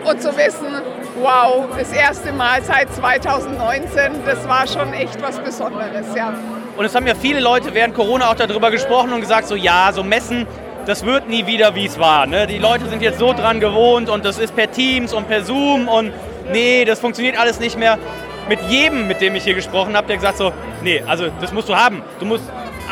[0.03, 0.67] und zu wissen,
[1.19, 6.33] wow, das erste Mal seit 2019, das war schon echt was Besonderes, ja.
[6.77, 9.91] Und es haben ja viele Leute während Corona auch darüber gesprochen und gesagt, so ja,
[9.91, 10.45] so Messen,
[10.85, 12.27] das wird nie wieder, wie es war.
[12.27, 12.47] Ne?
[12.47, 15.87] Die Leute sind jetzt so dran gewohnt und das ist per Teams und per Zoom
[15.87, 16.13] und
[16.51, 17.97] nee, das funktioniert alles nicht mehr.
[18.47, 21.67] Mit jedem, mit dem ich hier gesprochen habe, der gesagt so, nee, also das musst
[21.67, 22.03] du haben.
[22.19, 22.43] Du musst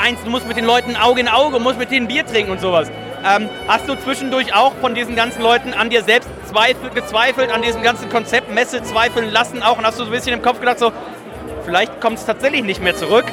[0.02, 2.60] eins, du musst mit den Leuten Auge in Auge, musst mit denen Bier trinken und
[2.60, 2.90] sowas.
[3.24, 7.62] Ähm, hast du zwischendurch auch von diesen ganzen Leuten an dir selbst zweifel, gezweifelt, an
[7.62, 10.60] diesem ganzen Konzept Messe zweifeln lassen auch und hast du so ein bisschen im Kopf
[10.60, 10.92] gedacht so,
[11.64, 13.26] vielleicht kommt es tatsächlich nicht mehr zurück?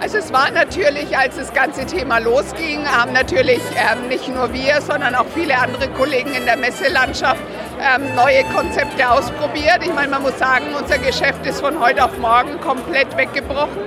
[0.00, 4.80] Also es war natürlich, als das ganze Thema losging, haben natürlich ähm, nicht nur wir,
[4.80, 7.40] sondern auch viele andere Kollegen in der Messelandschaft
[7.80, 9.80] ähm, neue Konzepte ausprobiert.
[9.82, 13.82] Ich meine, man muss sagen, unser Geschäft ist von heute auf morgen komplett weggebrochen.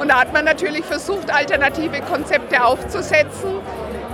[0.00, 3.60] Und da hat man natürlich versucht, alternative Konzepte aufzusetzen.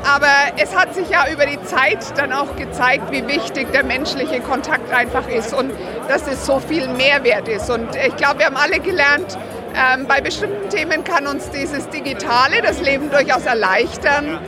[0.05, 4.41] Aber es hat sich ja über die Zeit dann auch gezeigt, wie wichtig der menschliche
[4.41, 5.73] Kontakt einfach ist und
[6.09, 7.71] dass es so viel Mehrwert ist.
[7.71, 9.39] Und ich glaube, wir haben alle gelernt,
[9.75, 14.39] ähm, bei bestimmten Themen kann uns dieses Digitale das Leben durchaus erleichtern.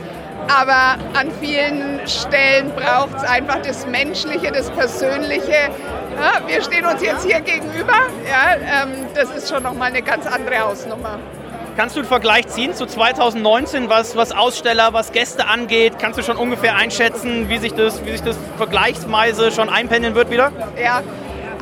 [0.47, 5.69] Aber an vielen Stellen braucht es einfach das Menschliche, das Persönliche.
[6.19, 7.93] Ja, wir stehen uns jetzt hier gegenüber.
[8.27, 11.19] Ja, ähm, das ist schon nochmal eine ganz andere Hausnummer.
[11.75, 15.93] Kannst du einen Vergleich ziehen zu 2019, was, was Aussteller, was Gäste angeht?
[15.97, 20.29] Kannst du schon ungefähr einschätzen, wie sich das, wie sich das vergleichsweise schon einpendeln wird
[20.29, 20.51] wieder?
[20.79, 21.01] Ja,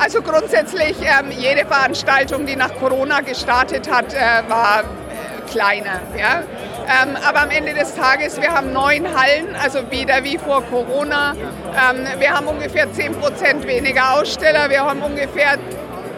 [0.02, 6.00] also grundsätzlich ähm, jede Veranstaltung, die nach Corona gestartet hat, äh, war äh, kleiner.
[6.18, 6.42] Ja?
[6.82, 11.34] Ähm, aber am Ende des Tages, wir haben neun Hallen, also wieder wie vor Corona.
[11.34, 15.56] Ähm, wir haben ungefähr 10 Prozent weniger Aussteller, wir haben ungefähr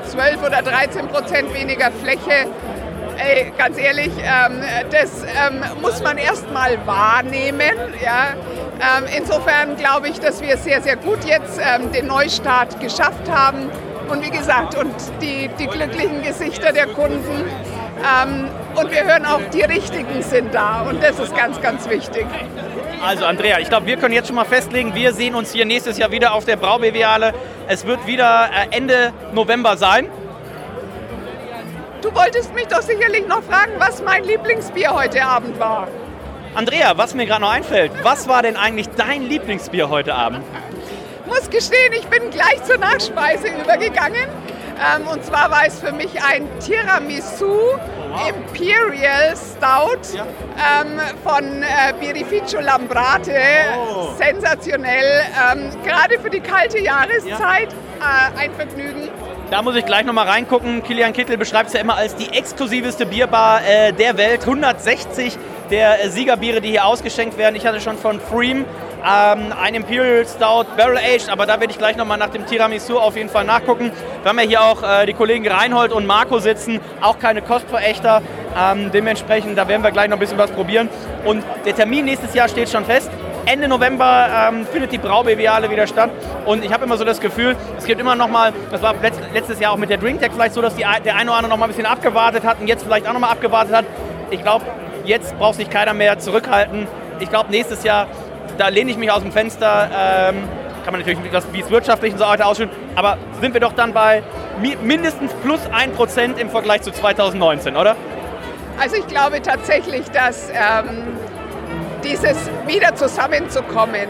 [0.08, 2.48] 12 oder 13 Prozent weniger Fläche.
[3.24, 4.60] Ey, ganz ehrlich, ähm,
[4.90, 7.72] das ähm, muss man erst mal wahrnehmen.
[8.02, 8.34] Ja?
[8.74, 13.70] Ähm, insofern glaube ich, dass wir sehr, sehr gut jetzt ähm, den Neustart geschafft haben.
[14.10, 17.46] Und wie gesagt, und die, die glücklichen Gesichter der Kunden.
[18.04, 20.82] Ähm, und wir hören auch, die Richtigen sind da.
[20.82, 22.26] Und das ist ganz, ganz wichtig.
[23.02, 25.96] Also Andrea, ich glaube, wir können jetzt schon mal festlegen, wir sehen uns hier nächstes
[25.96, 27.32] Jahr wieder auf der Braubeviale.
[27.68, 30.08] Es wird wieder äh, Ende November sein.
[32.04, 35.88] Du wolltest mich doch sicherlich noch fragen, was mein Lieblingsbier heute Abend war.
[36.54, 40.44] Andrea, was mir gerade noch einfällt, was war denn eigentlich dein Lieblingsbier heute Abend?
[41.24, 44.28] Muss gestehen, ich bin gleich zur Nachspeise übergegangen.
[44.76, 47.78] Ähm, und zwar war es für mich ein Tiramisu
[48.28, 53.32] Imperial Stout ähm, von äh, Birrificio Lambrate.
[54.18, 55.22] Sensationell.
[55.52, 59.08] Ähm, Gerade für die kalte Jahreszeit äh, ein Vergnügen.
[59.54, 60.82] Da muss ich gleich nochmal reingucken.
[60.82, 64.40] Kilian Kittel beschreibt es ja immer als die exklusiveste Bierbar äh, der Welt.
[64.40, 65.38] 160
[65.70, 67.54] der äh, Siegerbiere, die hier ausgeschenkt werden.
[67.54, 68.64] Ich hatte schon von Freem
[69.04, 72.98] ähm, ein Imperial Stout Barrel Aged, aber da werde ich gleich nochmal nach dem Tiramisu
[72.98, 73.92] auf jeden Fall nachgucken.
[74.22, 78.22] Wir haben ja hier auch äh, die Kollegen Reinhold und Marco sitzen, auch keine Kostverächter.
[78.58, 80.88] Ähm, dementsprechend, da werden wir gleich noch ein bisschen was probieren.
[81.24, 83.08] Und der Termin nächstes Jahr steht schon fest.
[83.46, 86.10] Ende November ähm, findet die Braubeviale wieder statt.
[86.46, 88.94] Und ich habe immer so das Gefühl, es gibt immer noch mal, das war
[89.34, 91.58] letztes Jahr auch mit der Drinktech vielleicht so, dass die, der eine oder andere noch
[91.58, 93.84] mal ein bisschen abgewartet hat und jetzt vielleicht auch noch mal abgewartet hat.
[94.30, 94.64] Ich glaube,
[95.04, 96.86] jetzt braucht sich keiner mehr zurückhalten.
[97.18, 98.06] Ich glaube, nächstes Jahr,
[98.56, 99.90] da lehne ich mich aus dem Fenster.
[99.92, 100.44] Ähm,
[100.84, 101.18] kann man natürlich
[101.52, 104.22] wie es wirtschaftlich und so weiter ausschaut, aber sind wir doch dann bei
[104.60, 107.96] mi mindestens plus 1% im Vergleich zu 2019, oder?
[108.78, 111.04] Also ich glaube tatsächlich, dass ähm,
[112.04, 114.08] dieses wieder zusammenzukommen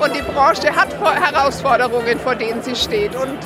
[0.00, 3.38] und die Branche hat Herausforderungen, vor denen sie steht und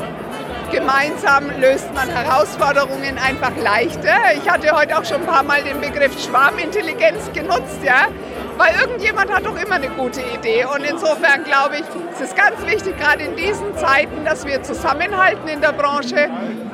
[0.71, 4.15] gemeinsam löst man Herausforderungen einfach leichter.
[4.35, 8.09] Ich hatte heute auch schon ein paar Mal den Begriff Schwarmintelligenz genutzt, ja,
[8.57, 12.61] weil irgendjemand hat doch immer eine gute Idee und insofern glaube ich, es ist ganz
[12.67, 16.29] wichtig, gerade in diesen Zeiten, dass wir zusammenhalten in der Branche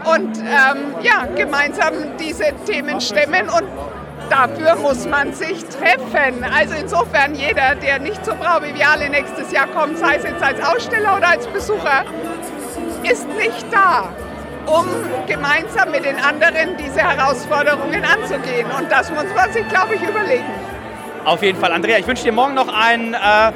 [0.04, 3.64] und ähm, ja, gemeinsam diese Themen stemmen und
[4.30, 6.44] dafür muss man sich treffen.
[6.44, 11.16] Also insofern jeder, der nicht zur Braubiviale nächstes Jahr kommt, sei es jetzt als Aussteller
[11.16, 12.04] oder als Besucher,
[13.10, 14.08] ist nicht da,
[14.66, 14.86] um
[15.26, 18.66] gemeinsam mit den anderen diese Herausforderungen anzugehen.
[18.78, 20.44] Und das muss man sich, glaube ich, überlegen.
[21.24, 21.72] Auf jeden Fall.
[21.72, 23.52] Andrea, ich wünsche dir morgen noch einen, äh,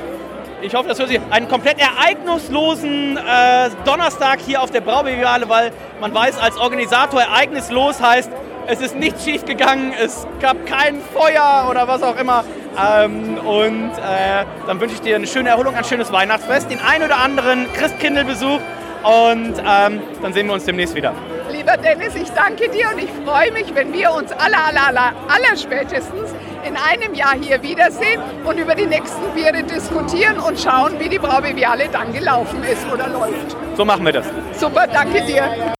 [0.63, 5.73] ich hoffe, das hört sich, einen komplett ereignislosen äh, Donnerstag hier auf der Braubiviale, weil
[6.01, 8.31] man weiß, als Organisator ereignislos heißt,
[8.67, 12.45] es ist nichts schief gegangen, es gab kein Feuer oder was auch immer.
[12.79, 17.03] Ähm, und äh, dann wünsche ich dir eine schöne Erholung, ein schönes Weihnachtsfest, den ein
[17.03, 18.61] oder anderen Christkindlbesuch
[19.03, 21.15] und ähm, dann sehen wir uns demnächst wieder.
[21.51, 25.13] Lieber Dennis, ich danke dir und ich freue mich, wenn wir uns aller, aller, aller,
[25.29, 26.35] aller spätestens
[26.67, 31.19] in einem Jahr hier wiedersehen und über die nächsten Biere diskutieren und schauen, wie die
[31.19, 33.57] Braubeviale dann gelaufen ist oder läuft.
[33.77, 34.27] So machen wir das.
[34.59, 35.75] Super, danke dir.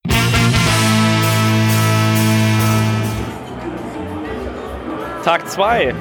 [5.25, 5.95] Tag 2.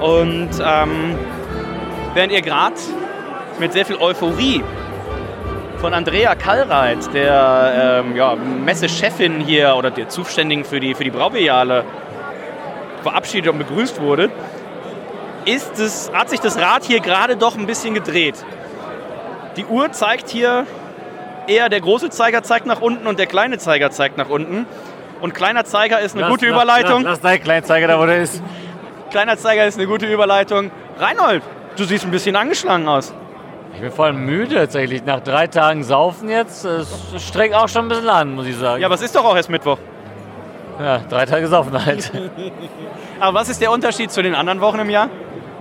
[0.00, 1.18] Und ähm,
[2.14, 2.76] während ihr gerade
[3.58, 4.62] mit sehr viel Euphorie
[5.82, 11.10] von Andrea Kallreit, der ähm, ja, Messechefin hier oder der Zuständigen für die, für die
[11.10, 11.84] Braubeale,
[13.02, 14.30] verabschiedet und begrüßt wurde,
[15.44, 18.36] ist es, hat sich das Rad hier gerade doch ein bisschen gedreht.
[19.56, 20.66] Die Uhr zeigt hier
[21.48, 24.66] eher, der große Zeiger zeigt nach unten und der kleine Zeiger zeigt nach unten.
[25.20, 27.02] Und kleiner Zeiger ist eine Lass- gute lass- Überleitung.
[27.02, 28.40] lass- lass deinen kleinen Zeiger da, wo der ist.
[29.10, 30.70] Kleiner Zeiger ist eine gute Überleitung.
[30.96, 31.42] Reinhold,
[31.76, 33.12] du siehst ein bisschen angeschlagen aus.
[33.74, 35.04] Ich bin voll müde tatsächlich.
[35.04, 38.80] Nach drei Tagen Saufen jetzt, es strengt auch schon ein bisschen an, muss ich sagen.
[38.80, 39.78] Ja, aber es ist doch auch erst Mittwoch.
[40.78, 42.10] Ja, drei Tage Saufen halt.
[43.20, 45.08] Aber was ist der Unterschied zu den anderen Wochen im Jahr?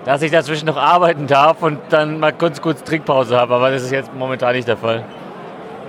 [0.05, 3.83] Dass ich dazwischen noch arbeiten darf und dann mal kurz, kurz Trinkpause habe, aber das
[3.83, 5.03] ist jetzt momentan nicht der Fall.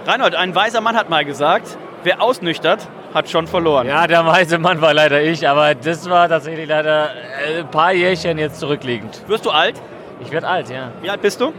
[0.07, 3.87] Reinhold, ein weiser Mann hat mal gesagt, wer ausnüchtert, hat schon verloren.
[3.87, 7.11] Ja, der weise Mann war leider ich, aber das war tatsächlich leider
[7.47, 9.23] äh, ein paar Jährchen jetzt zurückliegend.
[9.29, 9.81] Wirst du alt?
[10.21, 10.91] Ich werde alt, ja.
[11.01, 11.55] Wie alt bist du?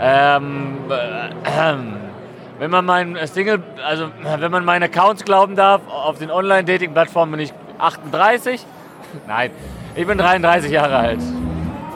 [0.00, 1.74] Ähm, äh,
[2.58, 7.40] wenn man meinen Single, also wenn man meinen Accounts glauben darf, auf den Online-Dating-Plattformen bin
[7.40, 8.66] ich 38
[9.26, 9.50] Nein,
[9.94, 11.20] ich bin 33 Jahre alt.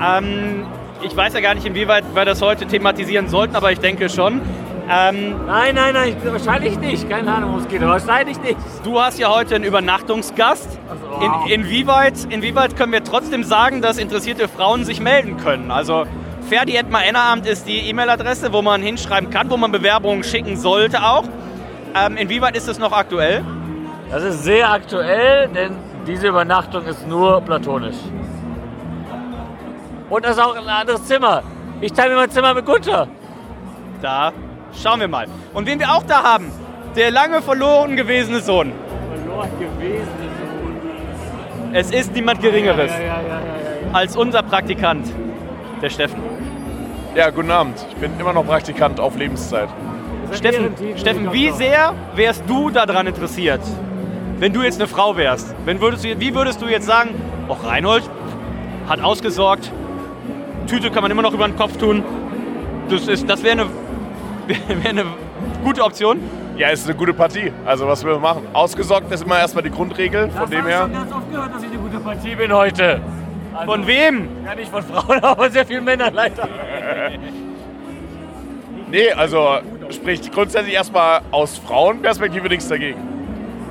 [0.00, 0.66] Ähm,
[1.02, 4.40] ich weiß ja gar nicht, inwieweit wir das heute thematisieren sollten, aber ich denke schon.
[4.88, 7.08] Ähm, nein, nein, nein, wahrscheinlich nicht.
[7.08, 7.80] Keine Ahnung, worum es geht.
[7.80, 8.56] Wahrscheinlich nicht.
[8.82, 10.78] Du hast ja heute einen Übernachtungsgast.
[11.20, 15.70] In, inwieweit, inwieweit können wir trotzdem sagen, dass interessierte Frauen sich melden können?
[15.70, 16.04] Also
[16.44, 21.24] ferdi.maenneramt ist die E-Mail-Adresse, wo man hinschreiben kann, wo man Bewerbungen schicken sollte auch.
[21.94, 23.44] Ähm, inwieweit ist das noch aktuell?
[24.10, 25.76] Das ist sehr aktuell, denn
[26.06, 27.96] diese Übernachtung ist nur platonisch.
[30.10, 31.42] Und das ist auch ein anderes Zimmer.
[31.80, 33.08] Ich teile mir mein Zimmer mit Gunther.
[34.02, 34.32] Da
[34.82, 35.26] schauen wir mal.
[35.52, 36.52] Und wen wir auch da haben,
[36.94, 38.72] der lange verloren gewesene Sohn.
[39.12, 41.70] Verloren gewesene Sohn.
[41.72, 43.40] Es ist niemand Geringeres ja, ja, ja,
[43.92, 45.06] als unser Praktikant,
[45.84, 46.22] der Steffen.
[47.14, 47.84] Ja, guten Abend.
[47.90, 49.68] Ich bin immer noch Praktikant auf Lebenszeit.
[50.32, 53.60] Steffen, Steffen, wie sehr wärst du daran interessiert,
[54.38, 55.54] wenn du jetzt eine Frau wärst?
[55.66, 57.10] Wenn würdest du, wie würdest du jetzt sagen,
[57.48, 58.08] auch Reinhold
[58.88, 59.70] hat ausgesorgt,
[60.66, 62.02] Tüte kann man immer noch über den Kopf tun.
[62.88, 63.66] Das, ist, das wäre eine,
[64.82, 65.04] wär eine
[65.62, 66.18] gute Option.
[66.56, 67.52] Ja, ist eine gute Partie.
[67.66, 68.46] Also was wir machen.
[68.54, 70.30] Ausgesorgt ist immer erstmal die Grundregel.
[70.30, 70.68] Von das dem her.
[70.68, 73.02] Ich habe ganz oft gehört, dass ich eine gute Partie bin heute.
[73.54, 74.28] Also, von wem?
[74.44, 76.48] Ja, nicht von Frauen, aber sehr vielen Männern leider.
[78.90, 79.58] nee, also
[79.90, 83.14] spricht grundsätzlich erstmal aus Frauenperspektive nichts dagegen.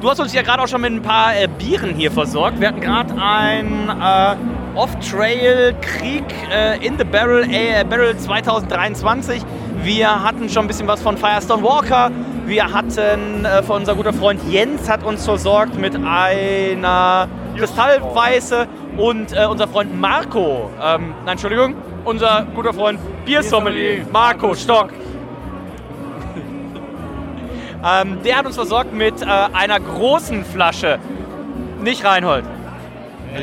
[0.02, 2.60] Du hast uns ja gerade auch schon mit ein paar äh, Bieren hier versorgt.
[2.60, 9.42] Wir hatten gerade ein äh, Off-Trail-Krieg äh, in the Barrel, äh, Barrel 2023.
[9.82, 12.12] Wir hatten schon ein bisschen was von Firestone Walker.
[12.46, 18.68] Wir hatten äh, von unser guter Freund Jens hat uns versorgt mit einer Kristallweiße
[18.98, 21.76] und äh, unser Freund Marco, ähm, nein, Entschuldigung,
[22.06, 24.90] unser guter Freund Biersommelier, Marco Stock.
[27.86, 31.00] ähm, der hat uns versorgt mit äh, einer großen Flasche.
[31.82, 32.46] Nicht Reinhold.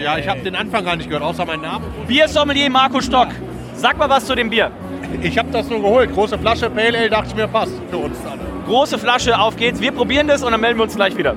[0.03, 1.85] Ja, ich habe den Anfang gar nicht gehört, außer meinen Namen.
[2.07, 3.29] Biersommelier Marco Stock.
[3.75, 4.71] Sag mal was zu dem Bier.
[5.23, 6.13] Ich habe das nur geholt.
[6.13, 8.41] Große Flasche Pale Ale, dachte ich mir, passt für uns alle.
[8.67, 9.81] Große Flasche, auf geht's.
[9.81, 11.35] Wir probieren das und dann melden wir uns gleich wieder.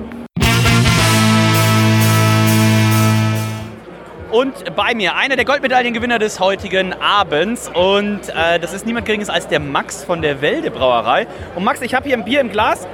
[4.34, 7.70] Und bei mir einer der Goldmedaillengewinner des heutigen Abends.
[7.72, 11.28] Und äh, das ist niemand Geringes als der Max von der Welde Brauerei.
[11.54, 12.88] Und Max, ich habe hier ein Bier im Glas.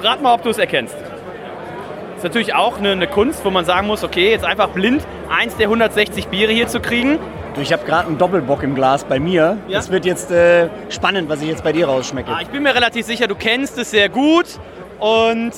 [0.00, 0.96] Rat mal, ob du es erkennst.
[2.16, 5.54] Ist natürlich auch eine, eine, Kunst, wo man sagen muss, okay, jetzt einfach blind eins
[5.58, 7.18] der 160 Biere hier zu kriegen.
[7.54, 9.58] Du, ich habe gerade einen Doppelbock im Glas bei mir.
[9.68, 9.76] Ja?
[9.76, 12.30] Das wird jetzt äh, spannend, was ich jetzt bei dir rausschmecke.
[12.32, 14.46] Ah, ich bin mir relativ sicher, du kennst es sehr gut.
[14.98, 15.52] Und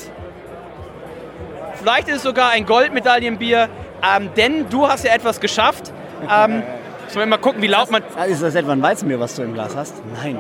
[1.75, 3.69] vielleicht ist es sogar ein Goldmedaillenbier.
[4.05, 5.93] Ähm, denn du hast ja etwas geschafft.
[6.23, 6.63] Ähm,
[7.09, 8.03] sollen wir mal gucken, wie laut man.
[8.29, 9.95] Ist das etwa ein Weizenbier, was du im Glas hast?
[10.23, 10.39] Nein.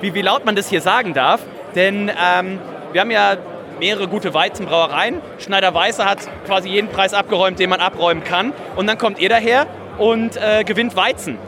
[0.00, 1.40] Wie, wie laut man das hier sagen darf.
[1.74, 2.58] Denn ähm,
[2.92, 3.36] wir haben ja
[3.78, 5.20] mehrere gute Weizenbrauereien.
[5.38, 8.52] Schneider Weißer hat quasi jeden Preis abgeräumt, den man abräumen kann.
[8.76, 9.66] Und dann kommt ihr daher
[9.98, 11.38] und äh, gewinnt Weizen.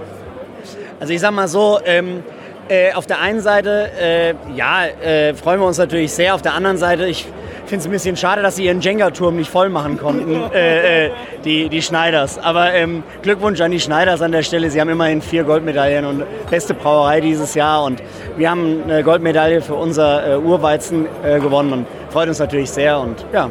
[1.01, 2.23] Also ich sag mal so, ähm,
[2.69, 6.35] äh, auf der einen Seite, äh, ja, äh, freuen wir uns natürlich sehr.
[6.35, 7.27] Auf der anderen Seite, ich
[7.71, 11.11] finde es ein bisschen schade, dass sie ihren Jenga-Turm nicht voll machen konnten, äh, äh,
[11.45, 12.39] die, die Schneiders.
[12.39, 14.71] Aber ähm, Glückwunsch an die Schneiders an der Stelle.
[14.71, 17.85] Sie haben immerhin vier Goldmedaillen und beste Brauerei dieses Jahr.
[17.85, 18.03] Und
[18.37, 22.99] wir haben eine Goldmedaille für unser äh, Urweizen äh, gewonnen und freut uns natürlich sehr.
[22.99, 23.49] Und ja.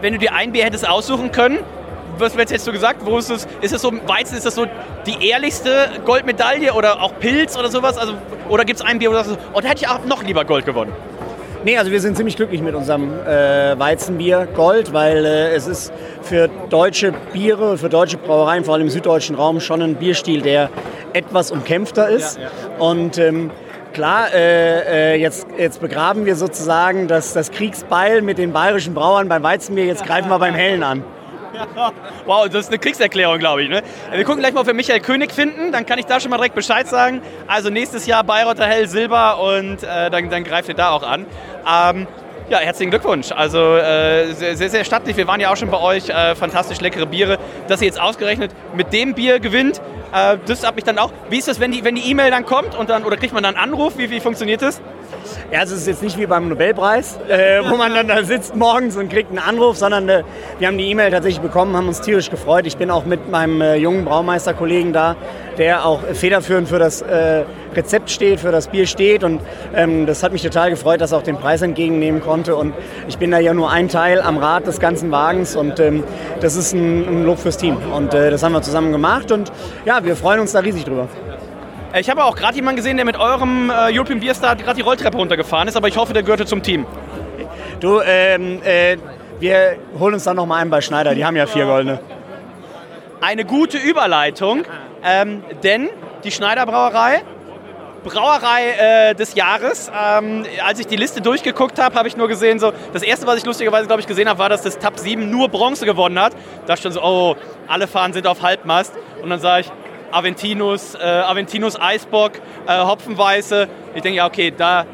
[0.00, 1.58] Wenn du dir ein Bier hättest aussuchen können,
[2.18, 3.04] was wird jetzt so gesagt?
[3.04, 3.46] Wo ist es?
[3.60, 4.36] Ist es so Weizen?
[4.36, 4.66] Ist das so
[5.06, 7.98] die ehrlichste Goldmedaille oder auch Pilz oder sowas?
[7.98, 8.14] Also,
[8.48, 10.44] oder gibt es ein Bier, wo du sagst, oh, da hätte ich auch noch lieber
[10.44, 10.92] Gold gewonnen?
[11.66, 15.92] Nee, also wir sind ziemlich glücklich mit unserem äh, Weizenbier Gold, weil äh, es ist
[16.22, 20.70] für deutsche Biere, für deutsche Brauereien, vor allem im süddeutschen Raum, schon ein Bierstil, der
[21.12, 22.36] etwas umkämpfter ist.
[22.36, 22.50] Ja, ja.
[22.78, 23.50] Und ähm,
[23.94, 29.28] klar, äh, äh, jetzt, jetzt begraben wir sozusagen das, das Kriegsbeil mit den bayerischen Brauern
[29.28, 31.02] beim Weizenbier, jetzt greifen wir beim Hellen an.
[32.26, 33.68] Wow, das ist eine Kriegserklärung, glaube ich.
[33.68, 33.82] Ne?
[34.10, 35.72] Wir gucken gleich mal, ob wir Michael König finden.
[35.72, 37.22] Dann kann ich da schon mal direkt Bescheid sagen.
[37.46, 41.26] Also nächstes Jahr Bayreuther Hell Silber und äh, dann, dann greift ihr da auch an.
[41.66, 42.06] Ähm,
[42.48, 43.32] ja, herzlichen Glückwunsch.
[43.32, 45.16] Also äh, sehr, sehr, sehr stattlich.
[45.16, 46.08] Wir waren ja auch schon bei euch.
[46.08, 47.38] Äh, fantastisch leckere Biere.
[47.68, 49.80] Dass ihr jetzt ausgerechnet mit dem Bier gewinnt,
[50.12, 51.12] äh, das hat mich dann auch.
[51.28, 53.56] Wie ist das, wenn die E-Mail e dann kommt und dann, oder kriegt man dann
[53.56, 53.98] einen Anruf?
[53.98, 54.80] Wie, wie funktioniert das?
[55.52, 58.56] Ja, also es ist jetzt nicht wie beim Nobelpreis, äh, wo man dann da sitzt
[58.56, 60.24] morgens und kriegt einen Anruf, sondern äh,
[60.58, 62.66] wir haben die E-Mail tatsächlich bekommen, haben uns tierisch gefreut.
[62.66, 65.14] Ich bin auch mit meinem äh, jungen Braumeisterkollegen da,
[65.56, 67.44] der auch federführend für das äh,
[67.76, 69.22] Rezept steht, für das Bier steht.
[69.22, 69.40] Und
[69.72, 72.56] ähm, das hat mich total gefreut, dass er auch den Preis entgegennehmen konnte.
[72.56, 72.74] Und
[73.06, 76.02] ich bin da ja nur ein Teil am Rad des ganzen Wagens und ähm,
[76.40, 77.76] das ist ein, ein, Lob fürs Team.
[77.94, 79.52] Und äh, das haben wir zusammen gemacht und
[79.84, 81.06] ja, wir freuen uns da riesig drüber.
[81.98, 84.82] Ich habe auch gerade jemanden gesehen, der mit eurem äh, European Beer Star gerade die
[84.82, 86.84] Rolltreppe runtergefahren ist, aber ich hoffe, der gehörte zum Team.
[87.80, 88.98] Du, ähm, äh,
[89.40, 92.00] wir holen uns dann noch mal einen bei Schneider, die haben ja vier Goldene.
[93.22, 94.64] eine gute Überleitung,
[95.02, 95.88] ähm, denn
[96.22, 97.22] die Schneider Brauerei
[98.04, 99.90] Brauerei äh, des Jahres.
[99.90, 103.38] Ähm, als ich die Liste durchgeguckt habe, habe ich nur gesehen, so das erste, was
[103.38, 106.32] ich lustigerweise, glaube ich, gesehen habe, war, dass das Tab 7 nur Bronze gewonnen hat.
[106.66, 107.36] Da stand so, oh,
[107.66, 108.92] alle Fahnen sind auf Halbmast.
[109.22, 109.72] Und dann sah ich
[110.16, 112.32] Aventinus, äh, Aventinus Eisbock,
[112.66, 113.68] äh, Hopfenweiße.
[113.94, 114.86] Ich denke, ja, okay, da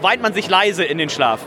[0.00, 1.40] weint man sich leise in den Schlaf.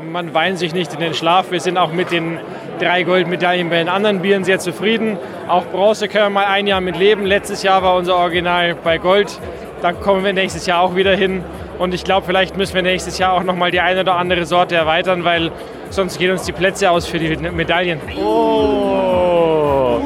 [0.00, 1.50] Man weint sich nicht in den Schlaf.
[1.50, 2.38] Wir sind auch mit den
[2.78, 5.18] drei Goldmedaillen bei den anderen Bieren sehr zufrieden.
[5.48, 7.26] Auch Bronze können wir mal ein Jahr mit leben.
[7.26, 9.40] Letztes Jahr war unser Original bei Gold.
[9.82, 11.42] Da kommen wir nächstes Jahr auch wieder hin.
[11.78, 14.46] Und ich glaube, vielleicht müssen wir nächstes Jahr auch noch mal die eine oder andere
[14.46, 15.50] Sorte erweitern, weil
[15.90, 18.00] sonst gehen uns die Plätze aus für die Medaillen.
[18.18, 20.00] Oh!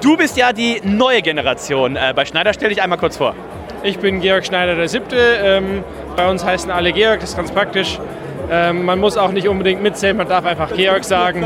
[0.00, 1.96] Du bist ja die neue Generation.
[1.96, 3.34] Äh, bei Schneider stell dich einmal kurz vor.
[3.82, 5.16] Ich bin Georg Schneider der Siebte.
[5.16, 5.84] Ähm,
[6.16, 7.98] bei uns heißen alle Georg, das ist ganz praktisch.
[8.50, 11.44] Ähm, man muss auch nicht unbedingt mitzählen, man darf einfach Georg sagen.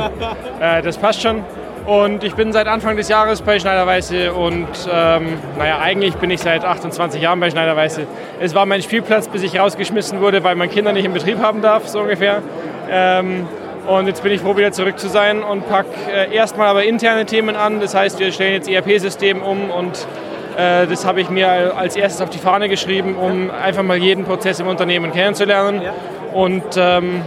[0.60, 1.44] Äh, das passt schon.
[1.86, 6.30] Und ich bin seit Anfang des Jahres bei Schneider Weiße und ähm, naja, eigentlich bin
[6.30, 8.08] ich seit 28 Jahren bei Schneider Weiße.
[8.40, 11.62] Es war mein Spielplatz, bis ich rausgeschmissen wurde, weil man Kinder nicht im Betrieb haben
[11.62, 12.42] darf, so ungefähr.
[12.90, 13.46] Ähm,
[13.86, 17.24] und jetzt bin ich froh, wieder zurück zu sein und packe äh, erstmal aber interne
[17.24, 17.78] Themen an.
[17.78, 20.08] Das heißt, wir stellen jetzt ERP-System um und
[20.56, 24.24] äh, das habe ich mir als erstes auf die Fahne geschrieben, um einfach mal jeden
[24.24, 25.82] Prozess im Unternehmen kennenzulernen.
[26.32, 27.22] Und ähm,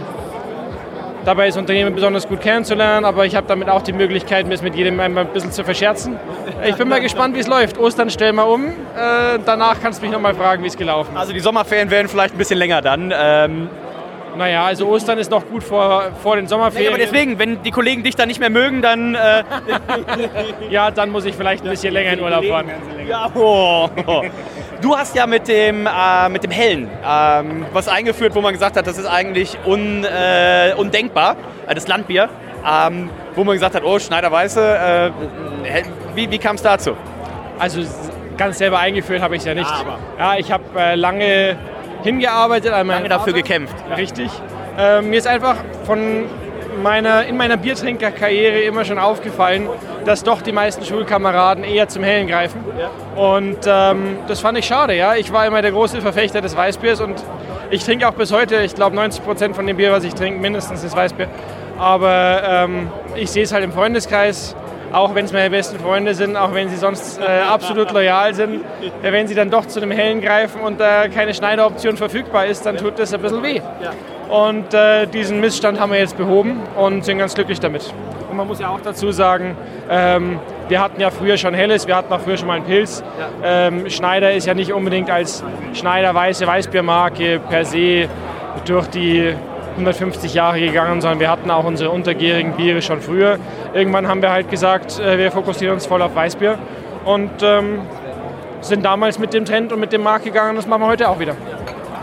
[1.24, 4.62] dabei das Unternehmen besonders gut kennenzulernen, aber ich habe damit auch die Möglichkeit, mir es
[4.62, 6.16] mit jedem einmal ein bisschen zu verscherzen.
[6.66, 7.78] Ich bin mal gespannt, wie es läuft.
[7.78, 8.66] Ostern stellen wir um.
[8.66, 11.20] Äh, danach kannst du mich nochmal fragen, wie es gelaufen ist.
[11.20, 13.12] Also die Sommerferien werden vielleicht ein bisschen länger dann.
[13.16, 13.68] Ähm
[14.36, 16.92] naja, also Ostern ist noch gut vor, vor den Sommerferien.
[16.92, 19.14] Nee, aber deswegen, wenn die Kollegen dich dann nicht mehr mögen, dann...
[19.14, 19.42] Äh
[20.70, 22.70] ja, dann muss ich vielleicht ein bisschen länger in Urlaub fahren.
[23.08, 23.88] Ja, oh.
[24.80, 28.76] Du hast ja mit dem, äh, mit dem Hellen ähm, was eingeführt, wo man gesagt
[28.76, 32.28] hat, das ist eigentlich un, äh, undenkbar, äh, das Landbier.
[32.66, 35.82] Ähm, wo man gesagt hat, oh, Schneider Weiße, äh,
[36.14, 36.94] wie, wie kam es dazu?
[37.58, 37.80] Also
[38.36, 39.70] ganz selber eingeführt habe ich es ja nicht.
[40.18, 41.56] Ja, ich habe äh, lange
[42.02, 42.72] hingearbeitet.
[42.72, 43.44] An lange dafür Arbeit.
[43.46, 43.74] gekämpft.
[43.96, 44.30] Richtig.
[44.78, 46.26] Äh, mir ist einfach von
[46.82, 49.68] meiner, in meiner Biertrinkerkarriere immer schon aufgefallen,
[50.04, 52.64] dass doch die meisten Schulkameraden eher zum Hellen greifen.
[53.16, 54.94] Und ähm, das fand ich schade.
[54.96, 55.14] Ja?
[55.14, 57.22] Ich war immer der große Verfechter des Weißbiers und
[57.70, 60.40] ich trinke auch bis heute, ich glaube 90 Prozent von dem Bier, was ich trinke,
[60.40, 61.28] mindestens das Weißbier.
[61.78, 64.56] Aber ähm, ich sehe es halt im Freundeskreis,
[64.92, 68.64] auch wenn es meine besten Freunde sind, auch wenn sie sonst äh, absolut loyal sind,
[69.02, 72.66] wenn sie dann doch zu dem Hellen greifen und da äh, keine Schneideroption verfügbar ist,
[72.66, 73.60] dann tut das ein bisschen weh.
[74.30, 77.92] Und äh, diesen Missstand haben wir jetzt behoben und sind ganz glücklich damit.
[78.30, 79.56] Und man muss ja auch dazu sagen,
[79.90, 83.02] ähm, wir hatten ja früher schon Helles, wir hatten auch früher schon mal einen Pilz.
[83.18, 83.66] Ja.
[83.66, 85.42] Ähm, Schneider ist ja nicht unbedingt als
[85.74, 88.08] Schneider weiße Weißbiermarke per se
[88.66, 89.34] durch die
[89.72, 93.38] 150 Jahre gegangen, sondern wir hatten auch unsere untergärigen Biere schon früher.
[93.74, 96.56] Irgendwann haben wir halt gesagt, äh, wir fokussieren uns voll auf Weißbier
[97.04, 97.80] und ähm,
[98.60, 101.08] sind damals mit dem Trend und mit dem Markt gegangen und das machen wir heute
[101.08, 101.34] auch wieder.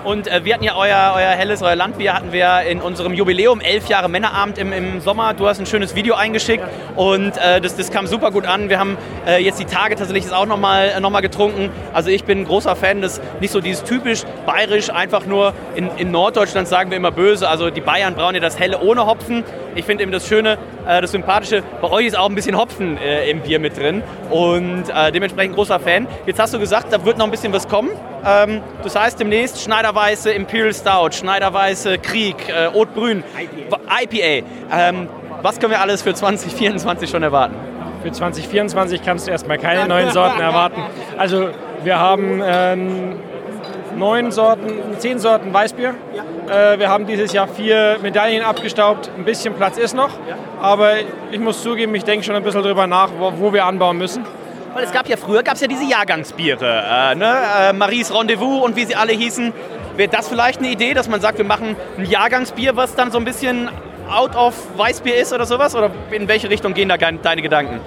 [0.04, 3.60] Und äh, wir hatten ja euer, euer helles, euer Landbier hatten wir in unserem Jubiläum,
[3.60, 5.34] elf Jahre Männerabend im, im Sommer.
[5.34, 6.64] Du hast ein schönes Video eingeschickt
[6.96, 8.70] und äh, das, das kam super gut an.
[8.70, 11.70] Wir haben äh, jetzt die Tage tatsächlich auch nochmal äh, noch mal getrunken.
[11.94, 15.90] Also ich bin ein großer Fan des, nicht so dieses typisch bayerisch, einfach nur in,
[15.98, 17.50] in Norddeutschland sagen wir immer böse.
[17.50, 19.44] Also die Bayern brauen ja das helle ohne Hopfen.
[19.78, 20.58] Ich finde eben das Schöne,
[20.88, 24.02] äh, das Sympathische, bei euch ist auch ein bisschen Hopfen äh, im Bier mit drin
[24.32, 26.08] und äh, dementsprechend großer Fan.
[26.26, 27.92] Jetzt hast du gesagt, da wird noch ein bisschen was kommen.
[28.26, 33.80] Ähm, das heißt demnächst Schneiderweiße Imperial Stout, Schneiderweiße Krieg, äh, Haute IPA.
[34.02, 34.48] IPA.
[34.72, 35.08] Ähm,
[35.44, 37.54] was können wir alles für 2024 schon erwarten?
[38.02, 40.82] Für 2024 kannst du erstmal keine neuen Sorten erwarten.
[41.20, 41.50] Also
[41.84, 43.16] wir haben ähm,
[43.98, 45.96] neun Sorten, zehn Sorten Weißbier.
[46.50, 49.10] Äh, wir haben dieses Jahr vier Medaillen abgestaubt.
[49.18, 50.12] Ein bisschen Platz ist noch.
[50.62, 50.94] Aber
[51.32, 54.24] ich muss zugeben, ich denke schon ein bisschen darüber nach, wo, wo wir anbauen müssen.
[54.74, 57.36] Weil es gab ja früher gab's ja diese Jahrgangsbiere, äh, ne?
[57.60, 59.52] äh, Maries Rendezvous und wie sie alle hießen.
[59.96, 63.18] Wäre das vielleicht eine Idee, dass man sagt, wir machen ein Jahrgangsbier, was dann so
[63.18, 63.70] ein bisschen
[64.10, 65.76] out of Weißbier ist oder sowas?
[65.76, 67.80] Oder in welche Richtung gehen da deine Gedanken?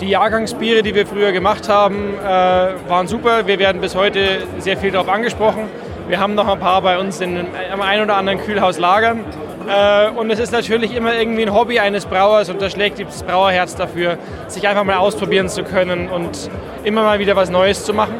[0.00, 3.48] Die Jahrgangsbiere, die wir früher gemacht haben, äh, waren super.
[3.48, 5.64] Wir werden bis heute sehr viel darauf angesprochen.
[6.06, 9.24] Wir haben noch ein paar bei uns in einem ein oder anderen Kühlhaus lagern.
[9.68, 13.24] Äh, und es ist natürlich immer irgendwie ein Hobby eines Brauers und da schlägt das
[13.24, 16.48] Brauerherz dafür, sich einfach mal ausprobieren zu können und
[16.84, 18.14] immer mal wieder was Neues zu machen.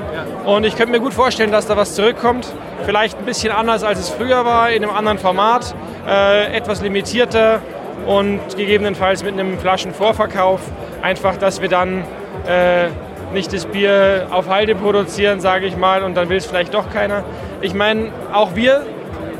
[0.45, 2.53] Und ich könnte mir gut vorstellen, dass da was zurückkommt.
[2.85, 5.75] Vielleicht ein bisschen anders, als es früher war, in einem anderen Format,
[6.09, 7.61] äh, etwas limitierter
[8.07, 10.61] und gegebenenfalls mit einem Flaschenvorverkauf.
[11.03, 12.05] Einfach, dass wir dann
[12.47, 12.89] äh,
[13.33, 16.91] nicht das Bier auf Halde produzieren, sage ich mal, und dann will es vielleicht doch
[16.91, 17.25] keiner.
[17.61, 18.85] Ich meine, auch wir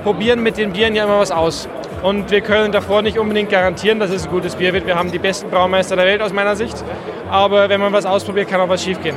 [0.05, 1.69] probieren mit den Bieren ja immer was aus.
[2.03, 4.87] Und wir können davor nicht unbedingt garantieren, dass es ein gutes Bier wird.
[4.87, 6.77] Wir haben die besten Braumeister der Welt aus meiner Sicht.
[7.31, 9.17] Aber wenn man was ausprobiert, kann auch was schiefgehen.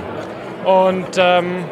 [0.66, 1.64] Und ähm,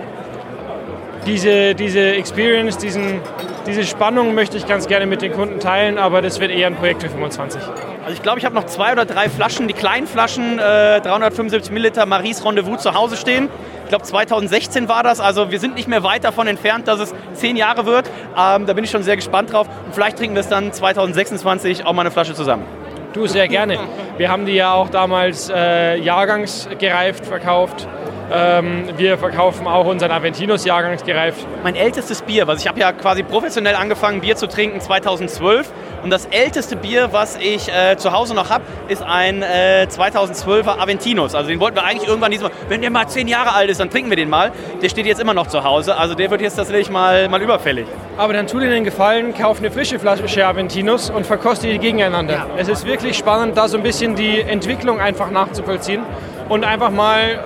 [1.25, 3.21] diese, diese Experience, diesen,
[3.65, 6.75] diese Spannung möchte ich ganz gerne mit den Kunden teilen, aber das wird eher ein
[6.75, 7.61] Projekt für 25.
[8.09, 11.71] Also ich glaube, ich habe noch zwei oder drei Flaschen, die kleinen Flaschen, äh, 375
[11.71, 13.49] Milliliter Maries Rendezvous zu Hause stehen.
[13.83, 17.13] Ich glaube 2016 war das, also wir sind nicht mehr weit davon entfernt, dass es
[17.33, 18.09] zehn Jahre wird.
[18.35, 21.85] Ähm, da bin ich schon sehr gespannt drauf und vielleicht trinken wir es dann 2026
[21.85, 22.65] auch mal eine Flasche zusammen.
[23.13, 23.77] Du, sehr gerne.
[24.17, 27.87] Wir haben die ja auch damals äh, jahrgangsgereift verkauft.
[28.31, 31.45] Ähm, wir verkaufen auch unseren Aventinus jahrgangsgereift.
[31.63, 35.71] Mein ältestes Bier, was ich habe ja quasi professionell angefangen, Bier zu trinken 2012.
[36.03, 40.79] Und das älteste Bier, was ich äh, zu Hause noch habe, ist ein äh, 2012er
[40.79, 41.35] Aventinus.
[41.35, 43.89] Also den wollten wir eigentlich irgendwann diesmal, wenn der mal zehn Jahre alt ist, dann
[43.89, 44.51] trinken wir den mal.
[44.81, 45.97] Der steht jetzt immer noch zu Hause.
[45.97, 47.87] Also der wird jetzt tatsächlich mal, mal überfällig.
[48.17, 52.33] Aber dann tu dir den Gefallen, kauf eine frische Flasche Aventinus und verkoste die gegeneinander.
[52.33, 52.47] Ja.
[52.57, 56.03] Es ist wirklich spannend, da so ein bisschen die Entwicklung einfach nachzuvollziehen
[56.47, 57.39] und einfach mal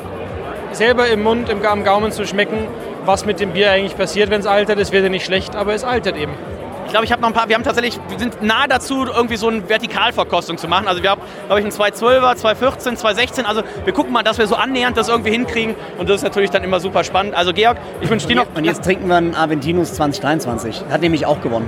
[0.76, 2.68] selber im Mund, im, am Gaumen zu schmecken,
[3.06, 4.80] was mit dem Bier eigentlich passiert, wenn es altert.
[4.80, 6.34] Es wird ja nicht schlecht, aber es altert eben.
[6.86, 9.36] Ich glaube, ich habe noch ein paar, wir haben tatsächlich, wir sind nahe dazu, irgendwie
[9.36, 10.88] so eine Vertikalverkostung zu machen.
[10.88, 13.46] Also wir haben, glaube ich, einen 212er, 214, 216.
[13.46, 15.76] Also wir gucken mal, dass wir so annähernd das irgendwie hinkriegen.
[15.98, 17.34] Und das ist natürlich dann immer super spannend.
[17.34, 18.46] Also Georg, ich wünsche dir noch...
[18.54, 20.84] Und jetzt trinken wir einen Aventinus 2023.
[20.92, 21.68] Hat nämlich auch gewonnen.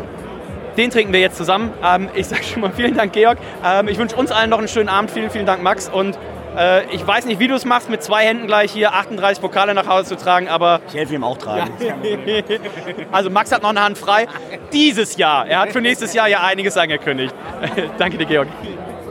[0.77, 1.71] Den trinken wir jetzt zusammen.
[1.83, 3.37] Ähm, ich sage schon mal vielen Dank, Georg.
[3.65, 5.09] Ähm, ich wünsche uns allen noch einen schönen Abend.
[5.09, 5.89] Vielen, vielen Dank, Max.
[5.89, 6.19] Und
[6.57, 9.73] äh, ich weiß nicht, wie du es machst, mit zwei Händen gleich hier 38 Pokale
[9.73, 10.81] nach Hause zu tragen, aber.
[10.87, 11.71] Ich helfe ihm auch tragen.
[13.11, 14.27] also Max hat noch eine Hand frei.
[14.71, 15.47] Dieses Jahr.
[15.47, 17.33] Er hat für nächstes Jahr ja einiges angekündigt.
[17.97, 18.47] Danke dir, Georg.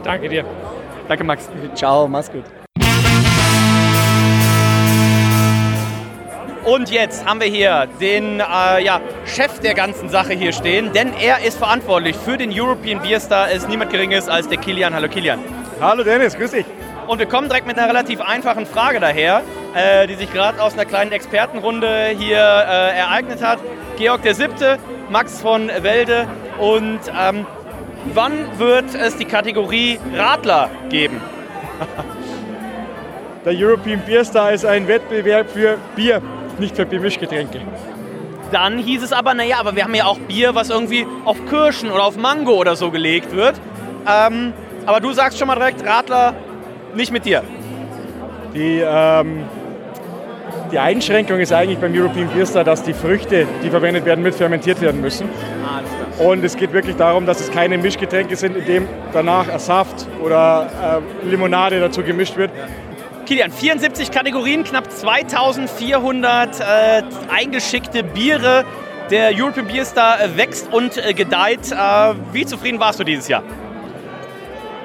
[0.02, 0.44] Danke dir.
[1.08, 1.48] Danke, Max.
[1.74, 2.44] Ciao, mach's gut.
[6.64, 11.12] Und jetzt haben wir hier den äh, ja, Chef der ganzen Sache hier stehen, denn
[11.12, 13.50] er ist verantwortlich für den European Beer Star.
[13.50, 14.94] Es ist niemand Geringes als der Kilian.
[14.94, 15.40] Hallo Kilian.
[15.78, 16.64] Hallo Dennis, grüß dich.
[17.06, 19.42] Und wir kommen direkt mit einer relativ einfachen Frage daher,
[19.74, 23.58] äh, die sich gerade aus einer kleinen Expertenrunde hier äh, ereignet hat.
[23.98, 24.78] Georg der Siebte,
[25.10, 26.26] Max von Welde
[26.58, 27.46] und ähm,
[28.12, 31.20] wann wird es die Kategorie Radler geben?
[33.44, 36.22] Der European Beer Star ist ein Wettbewerb für Bier,
[36.58, 37.60] nicht für Biermischgetränke.
[38.50, 41.90] Dann hieß es aber, naja, aber wir haben ja auch Bier, was irgendwie auf Kirschen
[41.90, 43.60] oder auf Mango oder so gelegt wird.
[44.08, 44.54] Ähm,
[44.86, 46.34] aber du sagst schon mal direkt, Radler
[46.96, 47.42] nicht mit dir.
[48.54, 49.44] Die, ähm,
[50.70, 54.34] die Einschränkung ist eigentlich beim European Beer Star, dass die Früchte, die verwendet werden, mit
[54.34, 55.28] fermentiert werden müssen.
[56.18, 60.06] Und es geht wirklich darum, dass es keine Mischgetränke sind, in dem danach ein Saft
[60.22, 62.50] oder äh, Limonade dazu gemischt wird.
[63.26, 68.64] Kilian, 74 Kategorien, knapp 2400 äh, eingeschickte Biere.
[69.10, 71.72] Der European Beer Star wächst und äh, gedeiht.
[71.72, 73.42] Äh, wie zufrieden warst du dieses Jahr?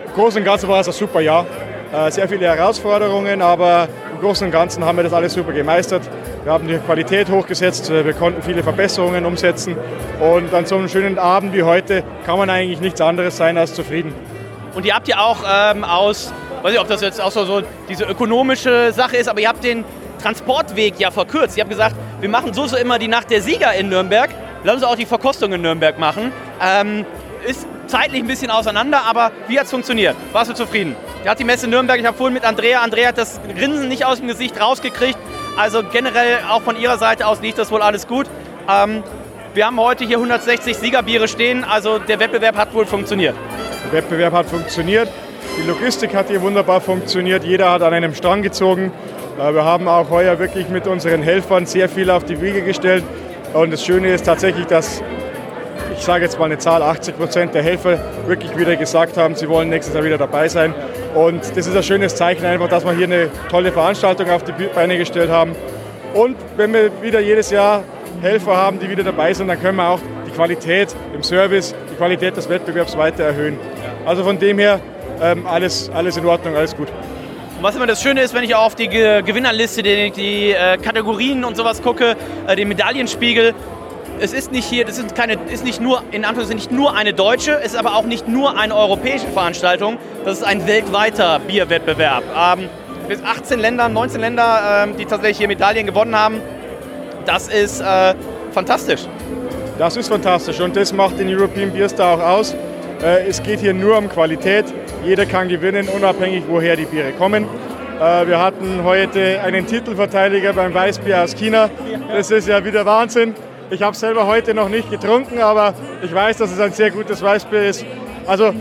[0.05, 1.45] Im Großen und Ganzen war es ein super Jahr.
[1.91, 6.03] Äh, sehr viele Herausforderungen, aber im Großen und Ganzen haben wir das alles super gemeistert.
[6.43, 9.75] Wir haben die Qualität hochgesetzt, äh, wir konnten viele Verbesserungen umsetzen
[10.19, 13.73] und an so einem schönen Abend wie heute kann man eigentlich nichts anderes sein als
[13.73, 14.13] zufrieden.
[14.75, 16.31] Und ihr habt ja auch ähm, aus,
[16.61, 19.63] weiß nicht, ob das jetzt auch so, so diese ökonomische Sache ist, aber ihr habt
[19.63, 19.83] den
[20.21, 21.57] Transportweg ja verkürzt.
[21.57, 24.29] Ihr habt gesagt, wir machen so so immer die Nacht der Sieger in Nürnberg,
[24.63, 26.31] lass uns auch die Verkostung in Nürnberg machen.
[26.61, 27.03] Ähm,
[27.47, 30.15] ist zeitlich ein bisschen auseinander, aber wie hat es funktioniert?
[30.33, 30.95] Warst du zufrieden?
[31.23, 34.05] Der hat die Messe Nürnberg, ich habe vorhin mit Andrea, Andrea hat das Grinsen nicht
[34.05, 35.17] aus dem Gesicht rausgekriegt.
[35.57, 38.27] Also generell auch von ihrer Seite aus liegt das wohl alles gut.
[38.69, 39.03] Ähm,
[39.53, 43.35] wir haben heute hier 160 Siegerbiere stehen, also der Wettbewerb hat wohl funktioniert.
[43.85, 45.09] Der Wettbewerb hat funktioniert,
[45.57, 48.93] die Logistik hat hier wunderbar funktioniert, jeder hat an einem Strang gezogen.
[49.37, 53.03] Äh, wir haben auch heuer wirklich mit unseren Helfern sehr viel auf die Wiege gestellt.
[53.53, 55.01] Und das Schöne ist tatsächlich, dass
[55.99, 59.49] ich sage jetzt mal eine Zahl, 80 Prozent der Helfer wirklich wieder gesagt haben, sie
[59.49, 60.73] wollen nächstes Jahr wieder dabei sein.
[61.13, 64.53] Und das ist ein schönes Zeichen einfach, dass wir hier eine tolle Veranstaltung auf die
[64.73, 65.55] Beine gestellt haben.
[66.13, 67.83] Und wenn wir wieder jedes Jahr
[68.21, 71.95] Helfer haben, die wieder dabei sind, dann können wir auch die Qualität im Service, die
[71.95, 73.59] Qualität des Wettbewerbs weiter erhöhen.
[74.05, 74.79] Also von dem her
[75.21, 76.87] ähm, alles, alles in Ordnung, alles gut.
[77.57, 81.43] Und was immer das Schöne ist, wenn ich auf die Gewinnerliste, die, die äh, Kategorien
[81.43, 82.15] und sowas gucke,
[82.47, 83.53] äh, den Medaillenspiegel,
[84.19, 87.13] es ist nicht hier, das ist, keine, ist nicht nur, in Anführungszeichen nicht nur eine
[87.13, 92.23] deutsche, es ist aber auch nicht nur eine europäische Veranstaltung, das ist ein weltweiter Bierwettbewerb.
[92.35, 92.69] Ähm,
[93.07, 96.41] bis 18 Länder, 19 Länder, ähm, die tatsächlich hier Medaillen gewonnen haben.
[97.25, 98.13] Das ist äh,
[98.51, 99.01] fantastisch.
[99.77, 102.55] Das ist fantastisch und das macht den European Beer Star auch aus.
[103.01, 104.65] Äh, es geht hier nur um Qualität.
[105.05, 107.45] Jeder kann gewinnen, unabhängig woher die Biere kommen.
[107.99, 111.69] Äh, wir hatten heute einen Titelverteidiger beim Weißbier aus China.
[112.13, 113.33] Das ist ja wieder Wahnsinn.
[113.71, 117.21] Ich habe selber heute noch nicht getrunken, aber ich weiß, dass es ein sehr gutes
[117.21, 117.85] Weißbier ist.
[118.25, 118.51] Also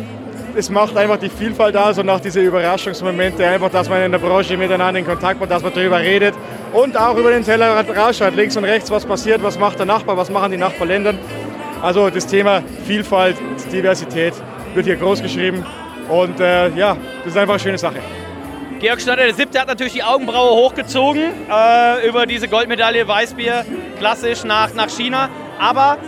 [0.55, 4.19] es macht einfach die Vielfalt aus und auch diese Überraschungsmomente, einfach, dass man in der
[4.19, 6.35] Branche miteinander in Kontakt kommt, dass man darüber redet
[6.75, 10.17] und auch über den Tellerrand rausschaut, links und rechts, was passiert, was macht der Nachbar,
[10.19, 11.15] was machen die Nachbarländer.
[11.81, 13.37] Also das Thema Vielfalt,
[13.73, 14.35] Diversität
[14.75, 15.65] wird hier groß geschrieben
[16.11, 18.01] und äh, ja, das ist einfach eine schöne Sache.
[18.81, 23.65] Georg Schneider, der Siebte, hat natürlich die Augenbraue hochgezogen äh, über diese Goldmedaille Weißbier,
[23.99, 25.29] klassisch nach, nach China.
[25.59, 25.99] Aber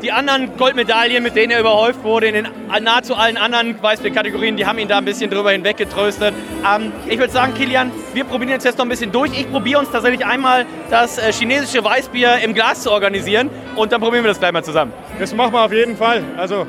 [0.00, 2.48] die anderen Goldmedaillen, mit denen er überhäuft wurde, in den
[2.82, 6.32] nahezu allen anderen Weißbier-Kategorien, die haben ihn da ein bisschen drüber hinweg getröstet.
[6.66, 9.38] Ähm, ich würde sagen, Kilian, wir probieren jetzt jetzt noch ein bisschen durch.
[9.38, 14.00] Ich probiere uns tatsächlich einmal das äh, chinesische Weißbier im Glas zu organisieren und dann
[14.00, 14.94] probieren wir das gleich mal zusammen.
[15.18, 16.24] Das machen wir auf jeden Fall.
[16.38, 16.66] Also,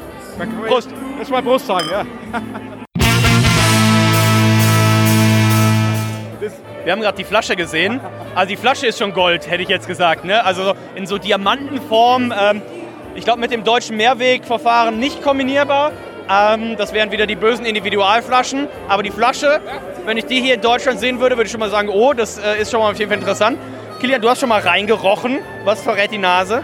[0.68, 0.90] Prost.
[1.20, 2.06] Erstmal Prost sagen, ja.
[6.84, 8.00] Wir haben gerade die Flasche gesehen.
[8.34, 10.26] Also die Flasche ist schon Gold, hätte ich jetzt gesagt.
[10.26, 10.44] Ne?
[10.44, 12.34] Also in so Diamantenform.
[12.38, 12.62] Ähm,
[13.14, 15.92] ich glaube mit dem deutschen Mehrwegverfahren nicht kombinierbar.
[16.30, 18.68] Ähm, das wären wieder die bösen Individualflaschen.
[18.88, 19.60] Aber die Flasche,
[20.06, 22.40] wenn ich die hier in Deutschland sehen würde, würde ich schon mal sagen, oh, das
[22.40, 23.60] äh, ist schon mal auf jeden Fall interessant.
[24.00, 25.40] Kilian, du hast schon mal reingerochen.
[25.64, 26.64] Was verrät die Nase?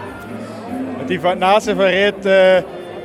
[1.08, 2.64] Die Nase verrät äh,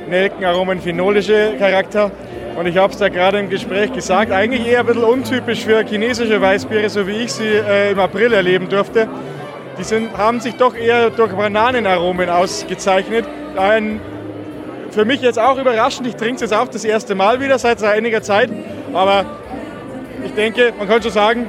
[0.09, 2.11] Nelkenaromen phenolische Charakter.
[2.55, 5.83] Und ich habe es da gerade im Gespräch gesagt, eigentlich eher ein bisschen untypisch für
[5.83, 9.07] chinesische Weißbiere, so wie ich sie äh, im April erleben durfte.
[9.79, 13.25] Die sind, haben sich doch eher durch Bananenaromen ausgezeichnet.
[13.57, 13.99] Ein,
[14.91, 17.83] für mich jetzt auch überraschend, ich trinke es jetzt auch das erste Mal wieder seit
[17.83, 18.51] einiger Zeit.
[18.93, 19.25] Aber
[20.23, 21.47] ich denke, man kann schon sagen,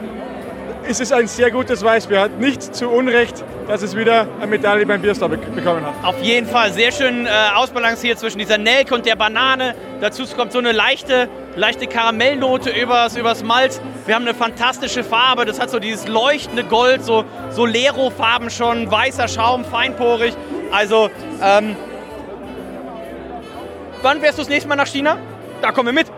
[0.87, 2.20] es ist ein sehr gutes Weißbier.
[2.20, 5.95] Hat nicht zu Unrecht, dass es wieder eine Medaille beim Bierstar bekommen hat.
[6.03, 9.74] Auf jeden Fall sehr schön äh, ausbalanciert zwischen dieser Nelke und der Banane.
[10.01, 13.80] Dazu kommt so eine leichte, leichte Karamellnote übers, übers Malz.
[14.07, 15.45] Wir haben eine fantastische Farbe.
[15.45, 20.35] Das hat so dieses leuchtende Gold, so, so Lero-Farben schon, weißer Schaum, feinporig.
[20.70, 21.11] Also,
[21.43, 21.76] ähm,
[24.03, 25.18] wann wärst du das nächste Mal nach China?
[25.62, 26.14] Da kommen wir mit.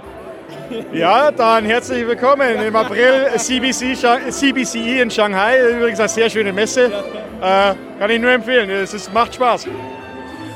[0.92, 3.94] Ja, dann herzlich willkommen im April CBC,
[4.30, 5.58] CBCE in Shanghai.
[5.70, 6.86] Übrigens eine sehr schöne Messe.
[6.86, 8.68] Äh, kann ich nur empfehlen.
[8.70, 9.66] Es ist, macht Spaß.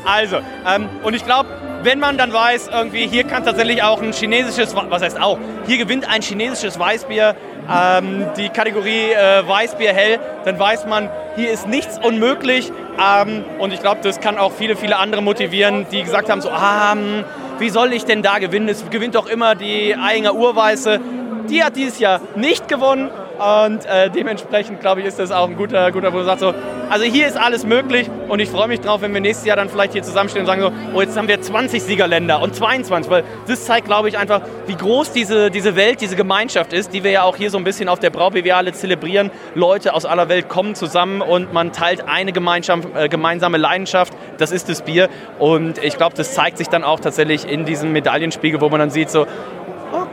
[0.04, 1.48] Also, ähm, und ich glaube,
[1.82, 5.78] wenn man dann weiß, irgendwie hier kann tatsächlich auch ein chinesisches, was heißt auch, hier
[5.78, 7.36] gewinnt ein chinesisches Weißbier
[7.70, 12.72] ähm, die Kategorie äh, Weißbier hell, dann weiß man, hier ist nichts unmöglich.
[12.98, 16.50] Ähm, und ich glaube, das kann auch viele, viele andere motivieren, die gesagt haben, so,
[16.50, 17.24] ah, hm,
[17.60, 18.68] wie soll ich denn da gewinnen?
[18.68, 21.00] Es gewinnt doch immer die Einger Urweiße.
[21.48, 23.10] Die hat dieses Jahr nicht gewonnen.
[23.40, 26.52] Und äh, dementsprechend, glaube ich, ist das auch ein guter, guter, wo du sagst so,
[26.90, 29.70] also hier ist alles möglich und ich freue mich drauf, wenn wir nächstes Jahr dann
[29.70, 33.24] vielleicht hier zusammenstehen und sagen so, oh, jetzt haben wir 20 Siegerländer und 22, weil
[33.46, 37.12] das zeigt, glaube ich, einfach, wie groß diese, diese Welt, diese Gemeinschaft ist, die wir
[37.12, 39.30] ja auch hier so ein bisschen auf der Braubiviale zelebrieren.
[39.54, 44.68] Leute aus aller Welt kommen zusammen und man teilt eine äh, gemeinsame Leidenschaft, das ist
[44.68, 48.68] das Bier und ich glaube, das zeigt sich dann auch tatsächlich in diesem Medaillenspiegel, wo
[48.68, 49.26] man dann sieht so,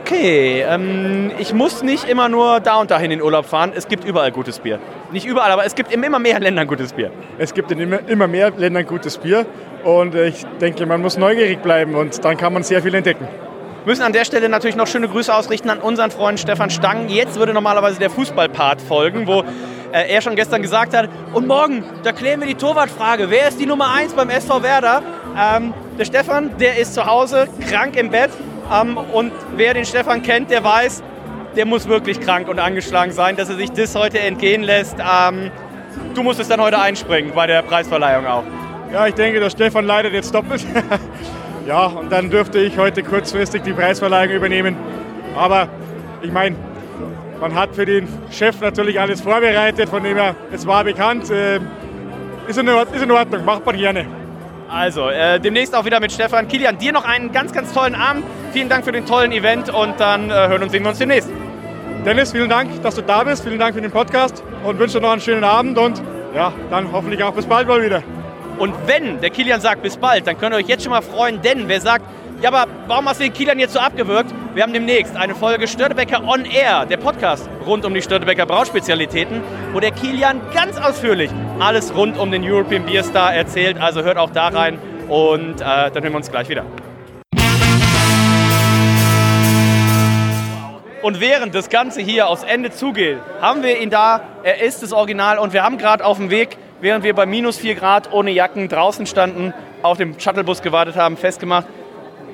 [0.08, 3.74] Okay, ähm, ich muss nicht immer nur da und dahin in den Urlaub fahren.
[3.76, 4.80] Es gibt überall gutes Bier.
[5.12, 7.12] Nicht überall, aber es gibt in immer mehr Ländern gutes Bier.
[7.38, 9.46] Es gibt in immer, immer mehr Ländern gutes Bier
[9.84, 13.28] und ich denke, man muss neugierig bleiben und dann kann man sehr viel entdecken.
[13.84, 17.10] Wir müssen an der Stelle natürlich noch schöne Grüße ausrichten an unseren Freund Stefan Stang.
[17.10, 19.44] Jetzt würde normalerweise der Fußballpart folgen, wo
[19.92, 23.30] äh, er schon gestern gesagt hat, und morgen, da klären wir die Torwartfrage.
[23.30, 25.02] Wer ist die Nummer 1 beim SV Werder?
[25.38, 28.30] Ähm, der Stefan, der ist zu Hause, krank im Bett.
[29.14, 31.04] Und wer den Stefan kennt, der weiß,
[31.56, 34.98] der muss wirklich krank und angeschlagen sein, dass er sich das heute entgehen lässt.
[35.00, 35.52] Ähm,
[36.14, 38.44] du musstest dann heute einspringen bei der Preisverleihung auch.
[38.92, 40.66] Ja, ich denke, der Stefan leidet jetzt doppelt.
[41.68, 44.78] ja, und dann dürfte ich heute kurzfristig die Preisverleihung übernehmen.
[45.36, 45.68] Aber
[46.22, 46.56] ich meine,
[47.40, 51.30] man hat für den Chef natürlich alles vorbereitet, von dem her, es war bekannt.
[51.30, 51.60] Äh,
[52.48, 54.06] ist, in, ist in Ordnung, macht man gerne.
[54.70, 56.48] Also, äh, demnächst auch wieder mit Stefan.
[56.48, 58.26] Kilian, dir noch einen ganz, ganz tollen Abend.
[58.58, 61.30] Vielen Dank für den tollen Event und dann äh, hören und sehen wir uns demnächst.
[62.04, 63.44] Dennis, vielen Dank, dass du da bist.
[63.44, 66.02] Vielen Dank für den Podcast und wünsche dir noch einen schönen Abend und
[66.34, 68.02] ja, dann hoffentlich auch bis bald mal wieder.
[68.58, 71.40] Und wenn der Kilian sagt bis bald, dann könnt ihr euch jetzt schon mal freuen,
[71.44, 72.04] denn wer sagt,
[72.42, 74.34] ja, aber warum hast du den Kilian jetzt so abgewürgt?
[74.56, 79.44] Wir haben demnächst eine Folge Störtebecker On Air, der Podcast rund um die Störtebecker Brauspezialitäten,
[79.72, 81.30] wo der Kilian ganz ausführlich
[81.60, 83.80] alles rund um den European Beer Star erzählt.
[83.80, 86.66] Also hört auch da rein und äh, dann hören wir uns gleich wieder.
[91.08, 94.20] Und während das Ganze hier aufs Ende zugeht, haben wir ihn da.
[94.44, 97.58] Er ist das Original und wir haben gerade auf dem Weg, während wir bei minus
[97.60, 99.54] 4 Grad ohne Jacken draußen standen,
[99.84, 101.66] auf dem Shuttlebus gewartet haben, festgemacht,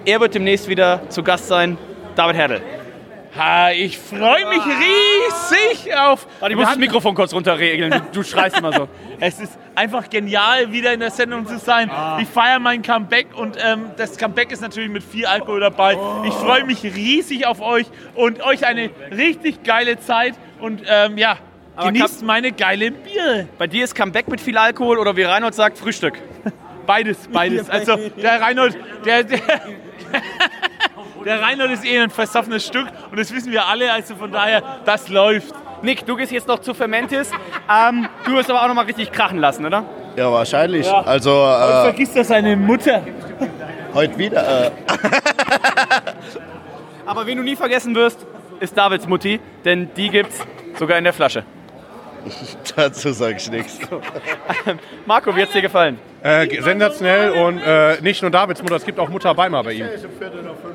[0.06, 1.78] er wird demnächst wieder zu Gast sein,
[2.16, 2.62] David Herdel.
[3.36, 5.96] Ha, ich freue mich riesig.
[5.96, 6.28] auf.
[6.40, 7.92] Warte, ich muss das Mikrofon kurz runterregeln.
[7.92, 8.88] Du, du schreist immer so.
[9.20, 11.90] Es ist einfach genial, wieder in der Sendung zu sein.
[12.20, 15.98] Ich feiere mein Comeback und ähm, das Comeback ist natürlich mit viel Alkohol dabei.
[16.26, 21.38] Ich freue mich riesig auf euch und euch eine richtig geile Zeit und ähm, ja,
[21.78, 23.48] Aber genießt meine geile Bier.
[23.58, 26.16] Bei dir ist Comeback mit viel Alkohol oder wie Reinhold sagt, Frühstück.
[26.86, 27.70] Beides, beides.
[27.70, 29.40] Also der Reinhold, der, der,
[31.26, 34.62] der Reinhold ist eh ein versoffenes Stück und das wissen wir alle, also von daher,
[34.86, 35.54] das läuft.
[35.82, 37.30] Nick, du gehst jetzt noch zu Fermentis.
[37.70, 39.84] Ähm, du wirst aber auch noch mal richtig krachen lassen, oder?
[40.16, 40.86] Ja, wahrscheinlich.
[40.86, 41.02] Ja.
[41.02, 43.02] Also äh, vergisst er seine Mutter.
[43.94, 44.68] heute wieder.
[44.68, 44.72] Äh,
[47.06, 48.26] Aber wen du nie vergessen wirst,
[48.60, 50.40] ist Davids Mutti, denn die gibt's
[50.78, 51.44] sogar in der Flasche.
[52.76, 53.80] dazu sage ich nichts.
[55.06, 56.00] Marco, wie hat's dir gefallen?
[56.24, 59.88] Äh, sensationell und äh, nicht nur Davids Mutter, es gibt auch Mutter Beimer bei ihm.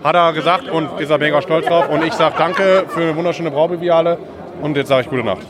[0.05, 1.89] Hat er gesagt und ist er mega stolz drauf.
[1.89, 4.19] Und ich sage danke für eine wunderschöne Braubeviale
[4.61, 5.47] und jetzt sage ich gute Nacht.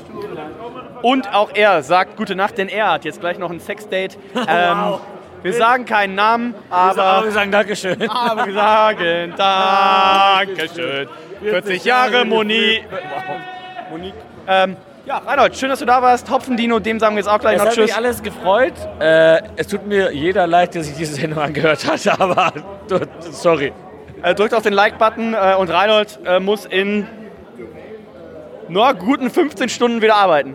[1.02, 4.16] Und auch er sagt gute Nacht, denn er hat jetzt gleich noch ein Sexdate.
[4.48, 4.94] Ähm,
[5.42, 8.08] wir sagen keinen Namen, aber, aber wir sagen Dankeschön.
[8.10, 9.34] Aber wir sagen
[10.56, 11.08] Dankeschön.
[11.42, 12.82] 40 Jahre Moni.
[13.90, 14.14] Monique.
[14.48, 14.76] Ähm,
[15.08, 16.30] ja, Reinhold, schön, dass du da warst.
[16.30, 17.96] Hopfendino, dem sagen wir jetzt auch gleich Es noch hat mich Tschüss.
[17.96, 18.74] alles gefreut.
[19.00, 22.52] Äh, es tut mir jeder leid, der sich diese Sendung angehört hat, aber
[23.20, 23.72] sorry.
[24.22, 27.06] Äh, drückt auf den Like-Button äh, und Reinhold äh, muss in
[28.68, 30.54] nur guten 15 Stunden wieder arbeiten.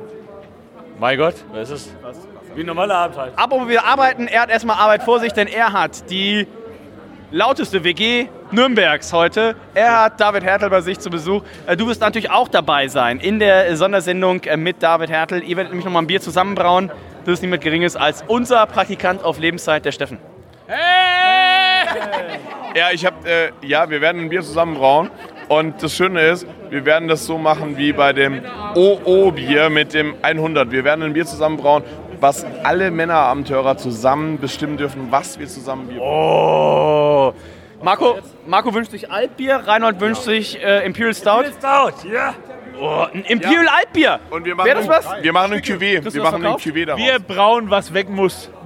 [1.00, 1.96] Mein Gott, was ist es?
[2.54, 3.34] Wie ein normaler Abend halt.
[3.36, 6.48] Aber wir arbeiten, er hat erstmal Arbeit vor sich, denn er hat die
[7.32, 9.56] lauteste WG Nürnbergs heute.
[9.74, 11.42] Er hat David Hertel bei sich zu Besuch.
[11.66, 15.44] Äh, Du wirst natürlich auch dabei sein in der Sondersendung äh, mit David Hertel.
[15.44, 16.92] Ihr werdet nämlich nochmal ein Bier zusammenbrauen.
[17.26, 20.20] Das ist niemand Geringes als unser Praktikant auf Lebenszeit, der Steffen.
[22.76, 25.10] Ja, ich hab, äh, ja, wir werden ein Bier zusammen brauen.
[25.48, 28.42] Und das Schöne ist, wir werden das so machen wie bei dem
[28.76, 30.72] OO-Bier mit dem 100.
[30.72, 31.84] Wir werden ein Bier zusammen brauen,
[32.20, 37.34] was alle Männerabenteurer zusammen bestimmen dürfen, was wir zusammen Bier Oh.
[37.84, 38.18] Marco,
[38.48, 41.44] Marco wünscht sich Altbier, Reinhold wünscht sich äh, Imperial Stout.
[41.44, 42.34] Imperial Stout, ja.
[42.80, 44.20] Oh, ein Imperial Altbier.
[44.30, 45.22] Und wir machen, Wäre das was?
[45.22, 46.54] wir machen ein du Wir machen ein?
[46.56, 47.02] Cuvée daraus.
[47.02, 48.50] Wir brauen, was weg muss.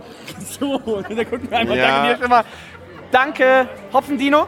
[0.59, 1.76] So, da gucken wir einfach.
[1.76, 1.88] Ja.
[1.88, 2.43] Danke dir schon mal.
[3.11, 4.47] Danke, Hopfendino.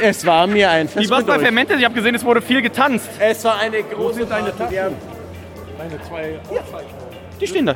[0.00, 1.42] Es war mir ein Fest Wie war's mit bei euch.
[1.42, 1.78] Fermentis?
[1.78, 3.08] Ich habe gesehen, es wurde viel getanzt.
[3.18, 4.54] Es war eine große deine.
[4.56, 4.96] Tassen?
[7.40, 7.74] Die stehen da.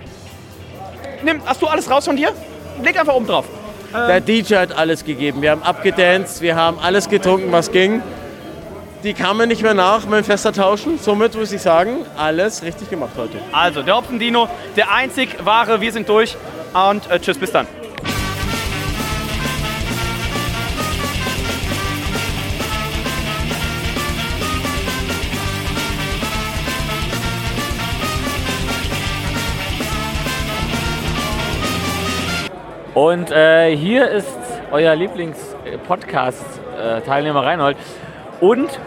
[1.23, 2.33] Nimm, hast du alles raus von dir?
[2.83, 3.47] Leg einfach oben drauf.
[3.95, 5.41] Der DJ hat alles gegeben.
[5.41, 8.03] Wir haben abgedanced, wir haben alles getrunken, was ging.
[9.05, 10.99] Die kamen nicht mehr nach dem Fester tauschen.
[10.99, 13.39] Somit muss ich sagen, alles richtig gemacht heute.
[13.53, 16.37] Also, der Hopfendino, der einzig wahre, wir sind durch.
[16.73, 17.69] Und äh, tschüss, bis dann.
[32.95, 34.39] Und äh, hier ist
[34.71, 37.77] euer Lieblings-Podcast-Teilnehmer Reinhold.
[38.41, 38.79] Und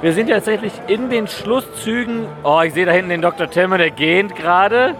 [0.00, 2.24] wir sind tatsächlich in den Schlusszügen.
[2.42, 3.50] Oh, ich sehe da hinten den Dr.
[3.50, 4.94] Timmer, der gähnt gerade.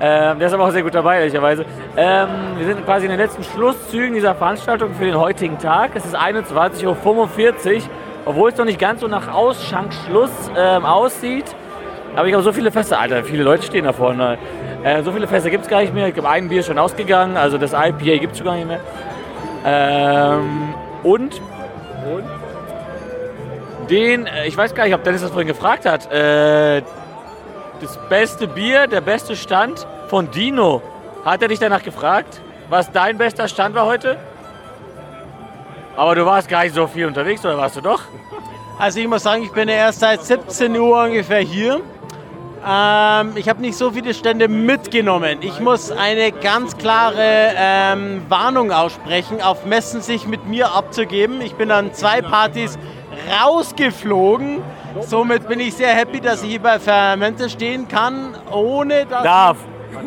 [0.00, 1.64] Ähm, der ist aber auch sehr gut dabei, ehrlicherweise.
[1.96, 2.28] Ähm,
[2.58, 5.92] wir sind quasi in den letzten Schlusszügen dieser Veranstaltung für den heutigen Tag.
[5.94, 6.98] Es ist 21.45 Uhr,
[8.26, 11.46] obwohl es noch nicht ganz so nach Ausschankschluss ähm, aussieht.
[12.14, 14.36] Aber ich habe so viele Feste, Alter, viele Leute stehen da vorne.
[14.84, 16.08] Äh, so viele Feste gibt es gar nicht mehr.
[16.08, 18.80] Ich glaube, ein Bier schon ausgegangen, also das IPA gibt es gar nicht mehr.
[19.64, 21.40] Ähm, und
[23.90, 26.82] den, äh, ich weiß gar nicht, ob Dennis das vorhin gefragt hat, äh,
[27.80, 30.82] das beste Bier, der beste Stand von Dino.
[31.24, 34.16] Hat er dich danach gefragt, was dein bester Stand war heute?
[35.96, 38.02] Aber du warst gar nicht so viel unterwegs, oder warst du doch?
[38.78, 41.80] Also ich muss sagen, ich bin erst seit 17 Uhr ungefähr hier.
[42.66, 45.38] Ähm, ich habe nicht so viele Stände mitgenommen.
[45.40, 51.40] Ich muss eine ganz klare ähm, Warnung aussprechen, auf Messen sich mit mir abzugeben.
[51.40, 52.78] Ich bin an zwei Partys
[53.40, 54.62] rausgeflogen.
[55.00, 59.22] Somit bin ich sehr happy, dass ich hier bei Fermente stehen kann, ohne dass...
[59.22, 59.56] Darf.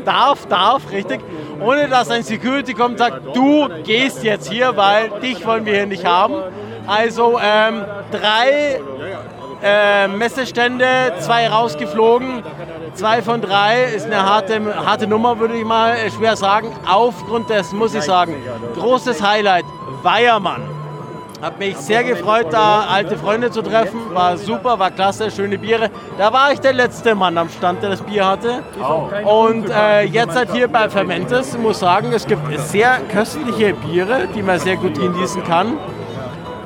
[0.05, 1.21] Darf, darf, richtig.
[1.59, 5.73] Ohne dass ein Security kommt und sagt, du gehst jetzt hier, weil dich wollen wir
[5.73, 6.35] hier nicht haben.
[6.87, 8.79] Also ähm, drei
[9.63, 12.43] äh, Messestände, zwei rausgeflogen.
[12.93, 16.67] Zwei von drei ist eine harte, harte Nummer, würde ich mal schwer sagen.
[16.87, 18.35] Aufgrund dessen muss ich sagen,
[18.75, 19.65] großes Highlight,
[20.03, 20.63] Weiermann.
[21.41, 24.13] Hat mich sehr gefreut, da alte Freunde zu treffen.
[24.13, 25.89] War super, war klasse, schöne Biere.
[26.15, 28.61] Da war ich der letzte Mann am Stand, der das Bier hatte.
[29.25, 34.43] Und äh, jetzt halt hier bei Fermentes, muss sagen, es gibt sehr köstliche Biere, die
[34.43, 35.77] man sehr gut genießen kann.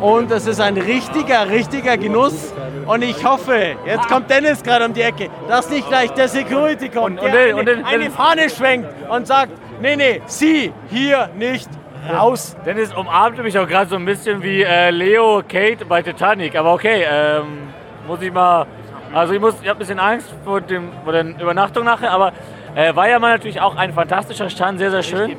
[0.01, 2.53] Und es ist ein richtiger, richtiger Genuss.
[2.85, 6.89] Und ich hoffe, jetzt kommt Dennis gerade um die Ecke, dass nicht gleich der Security
[6.89, 11.29] kommt, Und- und der und eine, eine Fahne schwenkt und sagt, nee, nee, Sie hier
[11.35, 11.67] nicht
[12.13, 12.55] raus.
[12.65, 16.55] Dennis umarmte mich auch gerade so ein bisschen wie äh, Leo Kate bei Titanic.
[16.55, 17.69] Aber okay, ähm,
[18.07, 18.67] muss ich mal.
[19.13, 22.33] Also ich muss, ich habe ein bisschen Angst vor, dem, vor der Übernachtung nachher, aber
[22.75, 25.35] äh, war ja mal natürlich auch ein fantastischer Stand, sehr, sehr schön.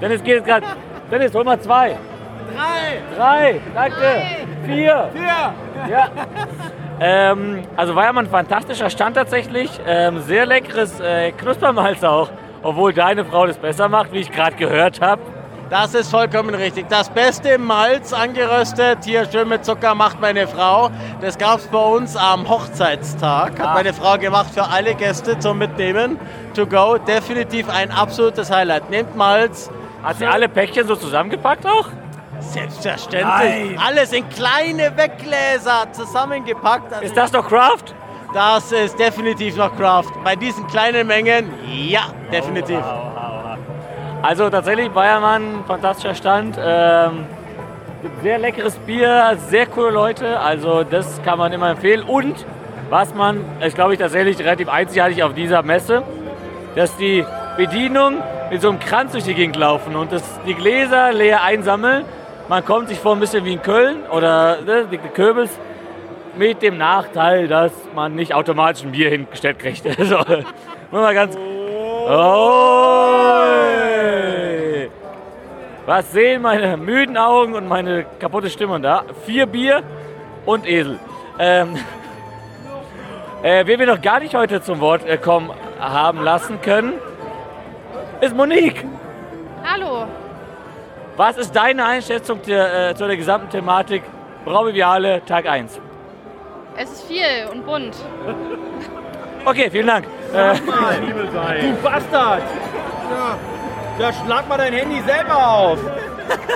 [0.00, 0.66] Dennis geht jetzt gerade.
[1.10, 1.96] Dennis, hol mal zwei.
[2.54, 3.02] Drei.
[3.16, 3.96] Drei, danke.
[4.64, 5.10] Vier.
[5.12, 5.90] Vier.
[5.90, 6.08] Ja.
[7.00, 9.70] Ähm, also war ja mal ein fantastischer Stand tatsächlich.
[9.86, 12.30] Ähm, sehr leckeres äh, Knuspermalz auch.
[12.62, 15.20] Obwohl deine Frau das besser macht, wie ich gerade gehört habe.
[15.68, 16.88] Das ist vollkommen richtig.
[16.90, 20.90] Das beste Malz angeröstet, hier schön mit Zucker, macht meine Frau.
[21.22, 23.58] Das gab es bei uns am Hochzeitstag.
[23.58, 23.74] Hat Ah.
[23.74, 26.18] meine Frau gemacht für alle Gäste zum Mitnehmen.
[26.54, 26.98] To go.
[26.98, 28.90] Definitiv ein absolutes Highlight.
[28.90, 29.70] Nehmt Malz.
[30.04, 31.88] Hat sie alle Päckchen so zusammengepackt auch?
[32.42, 33.22] Selbstverständlich.
[33.24, 33.78] Nein.
[33.84, 36.92] Alles in kleine Weggläser zusammengepackt.
[36.92, 37.94] Also Ist das noch Craft?
[38.34, 40.10] Das ist definitiv noch Craft.
[40.24, 42.80] Bei diesen kleinen Mengen, ja, definitiv.
[44.22, 46.56] Also tatsächlich Bayermann, fantastischer Stand.
[46.58, 47.26] Ähm,
[48.22, 50.40] sehr leckeres Bier, sehr coole Leute.
[50.40, 52.02] Also das kann man immer empfehlen.
[52.02, 52.46] Und
[52.88, 56.02] was man, ich glaube ich tatsächlich relativ einzigartig auf dieser Messe,
[56.74, 57.24] dass die
[57.56, 62.04] Bedienung mit so einem Kranz durch die Gegend laufen und das, die Gläser leer einsammeln.
[62.52, 65.58] Man kommt sich vor ein bisschen wie in Köln oder ne, die Köbels
[66.36, 69.82] mit dem Nachteil, dass man nicht automatisch ein Bier hingestellt kriegt.
[70.04, 70.50] so, muss
[70.90, 71.34] mal ganz.
[71.34, 72.10] Oh.
[75.86, 79.04] Was sehen meine müden Augen und meine kaputte Stimme da?
[79.24, 79.82] Vier Bier
[80.44, 80.98] und Esel.
[81.38, 81.78] Ähm,
[83.42, 85.48] äh, wen wir noch gar nicht heute zum Wort äh, kommen
[85.80, 86.92] haben lassen können,
[88.20, 88.84] ist Monique.
[89.64, 90.06] Hallo.
[91.16, 94.02] Was ist deine Einschätzung der, äh, zu der gesamten Thematik
[94.44, 95.78] Braubiviale Tag 1?
[96.76, 97.94] Es ist viel und bunt.
[99.44, 100.06] Okay, vielen Dank.
[100.32, 102.42] Äh, Du Bastard!
[103.98, 105.78] Ja, schlag mal dein Handy selber auf.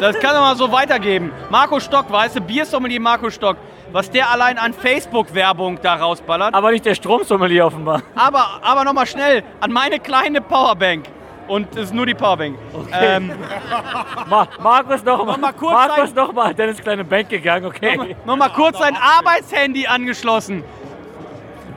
[0.00, 1.32] Das kann doch mal so weitergeben.
[1.50, 3.56] Marco Stock, weißt du, Biersommelier Marco Stock,
[3.90, 6.54] was der allein an Facebook-Werbung da rausballert.
[6.54, 8.02] aber nicht der Stromsommelier offenbar.
[8.14, 11.06] Aber, aber nochmal schnell an meine kleine Powerbank.
[11.48, 12.58] Und es ist nur die Powerbank.
[13.00, 13.30] Ähm,
[14.28, 15.36] Ma Markus noch mal.
[15.38, 16.54] mal kurz Markus sein- noch mal.
[16.54, 18.16] Dennis kleine Bank gegangen, okay.
[18.24, 20.64] Nochmal kurz sein Arbeitshandy angeschlossen.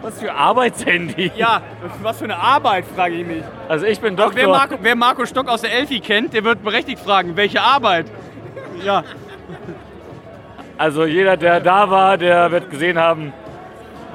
[0.01, 1.32] Was für Arbeitshandy?
[1.36, 1.61] Ja,
[2.01, 3.43] was für eine Arbeit, frage ich mich.
[3.67, 4.36] Also ich bin Doktor.
[4.36, 8.05] Wer Marco, wer Marco Stock aus der Elfi kennt, der wird berechtigt fragen, welche Arbeit?
[8.84, 9.03] Ja.
[10.78, 13.34] Also jeder, der da war, der wird gesehen haben.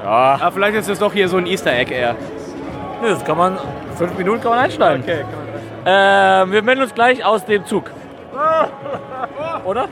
[0.02, 0.38] Ja.
[0.40, 2.16] Aber vielleicht ist das doch hier so ein Easter Egg eher.
[3.02, 3.58] Das kann man,
[3.96, 5.02] fünf Minuten kann man einsteigen.
[5.02, 5.24] Okay,
[5.86, 7.90] Ähm, wir melden uns gleich aus dem Zug.
[9.64, 9.88] Oder?